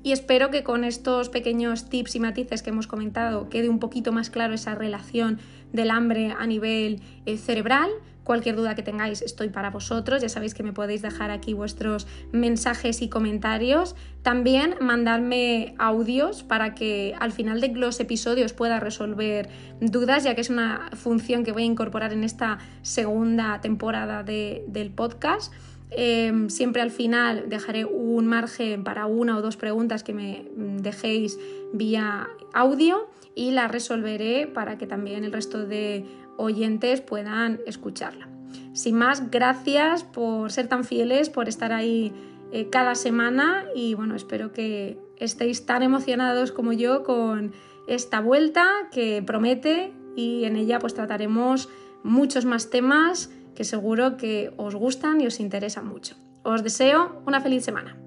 espero 0.05 0.49
que 0.49 0.63
con 0.63 0.85
estos 0.85 1.27
pequeños 1.27 1.89
tips 1.89 2.15
y 2.15 2.19
matices 2.21 2.63
que 2.63 2.69
hemos 2.69 2.87
comentado 2.87 3.49
quede 3.49 3.67
un 3.67 3.79
poquito 3.79 4.13
más 4.13 4.29
claro 4.29 4.53
esa 4.53 4.75
relación 4.75 5.39
del 5.73 5.91
hambre 5.91 6.33
a 6.39 6.47
nivel 6.47 7.01
eh, 7.25 7.37
cerebral 7.37 7.89
Cualquier 8.29 8.55
duda 8.55 8.75
que 8.75 8.83
tengáis 8.83 9.23
estoy 9.23 9.49
para 9.49 9.71
vosotros, 9.71 10.21
ya 10.21 10.29
sabéis 10.29 10.53
que 10.53 10.61
me 10.61 10.71
podéis 10.71 11.01
dejar 11.01 11.31
aquí 11.31 11.55
vuestros 11.55 12.05
mensajes 12.31 13.01
y 13.01 13.09
comentarios. 13.09 13.95
También 14.21 14.75
mandadme 14.79 15.73
audios 15.79 16.43
para 16.43 16.75
que 16.75 17.15
al 17.19 17.31
final 17.31 17.59
de 17.59 17.69
los 17.69 17.99
episodios 17.99 18.53
pueda 18.53 18.79
resolver 18.79 19.49
dudas, 19.81 20.25
ya 20.25 20.35
que 20.35 20.41
es 20.41 20.51
una 20.51 20.91
función 20.93 21.43
que 21.43 21.53
voy 21.53 21.63
a 21.63 21.65
incorporar 21.65 22.13
en 22.13 22.23
esta 22.23 22.59
segunda 22.83 23.61
temporada 23.61 24.21
del 24.21 24.91
podcast. 24.91 25.51
Em, 25.89 26.51
siempre 26.51 26.83
al 26.83 26.91
final 26.91 27.45
dejaré 27.49 27.85
un 27.85 28.27
margen 28.27 28.83
para 28.83 29.07
una 29.07 29.39
o 29.39 29.41
dos 29.41 29.57
preguntas 29.57 30.03
que 30.03 30.13
me 30.13 30.45
dejéis 30.55 31.39
vía 31.73 32.27
audio 32.53 33.09
y 33.33 33.49
las 33.49 33.71
resolveré 33.71 34.45
para 34.45 34.77
que 34.77 34.85
también 34.85 35.23
el 35.23 35.31
resto 35.31 35.65
de 35.65 36.05
oyentes 36.39 37.01
puedan 37.01 37.59
escucharla. 37.67 38.27
Sin 38.73 38.95
más, 38.95 39.29
gracias 39.29 40.03
por 40.03 40.51
ser 40.51 40.67
tan 40.67 40.83
fieles, 40.83 41.29
por 41.29 41.47
estar 41.49 41.73
ahí 41.73 42.13
eh, 42.51 42.69
cada 42.69 42.95
semana 42.95 43.65
y 43.75 43.93
bueno, 43.93 44.15
espero 44.15 44.51
que 44.51 44.97
estéis 45.17 45.65
tan 45.65 45.83
emocionados 45.83 46.51
como 46.51 46.73
yo 46.73 47.03
con 47.03 47.51
esta 47.87 48.21
vuelta 48.21 48.65
que 48.91 49.21
promete 49.21 49.93
y 50.15 50.45
en 50.45 50.55
ella 50.55 50.79
pues 50.79 50.93
trataremos 50.93 51.69
muchos 52.03 52.45
más 52.45 52.69
temas 52.69 53.31
que 53.53 53.63
seguro 53.65 54.17
que 54.17 54.53
os 54.57 54.75
gustan 54.75 55.21
y 55.21 55.27
os 55.27 55.39
interesan 55.39 55.87
mucho. 55.87 56.15
Os 56.43 56.63
deseo 56.63 57.21
una 57.25 57.41
feliz 57.41 57.65
semana. 57.65 57.97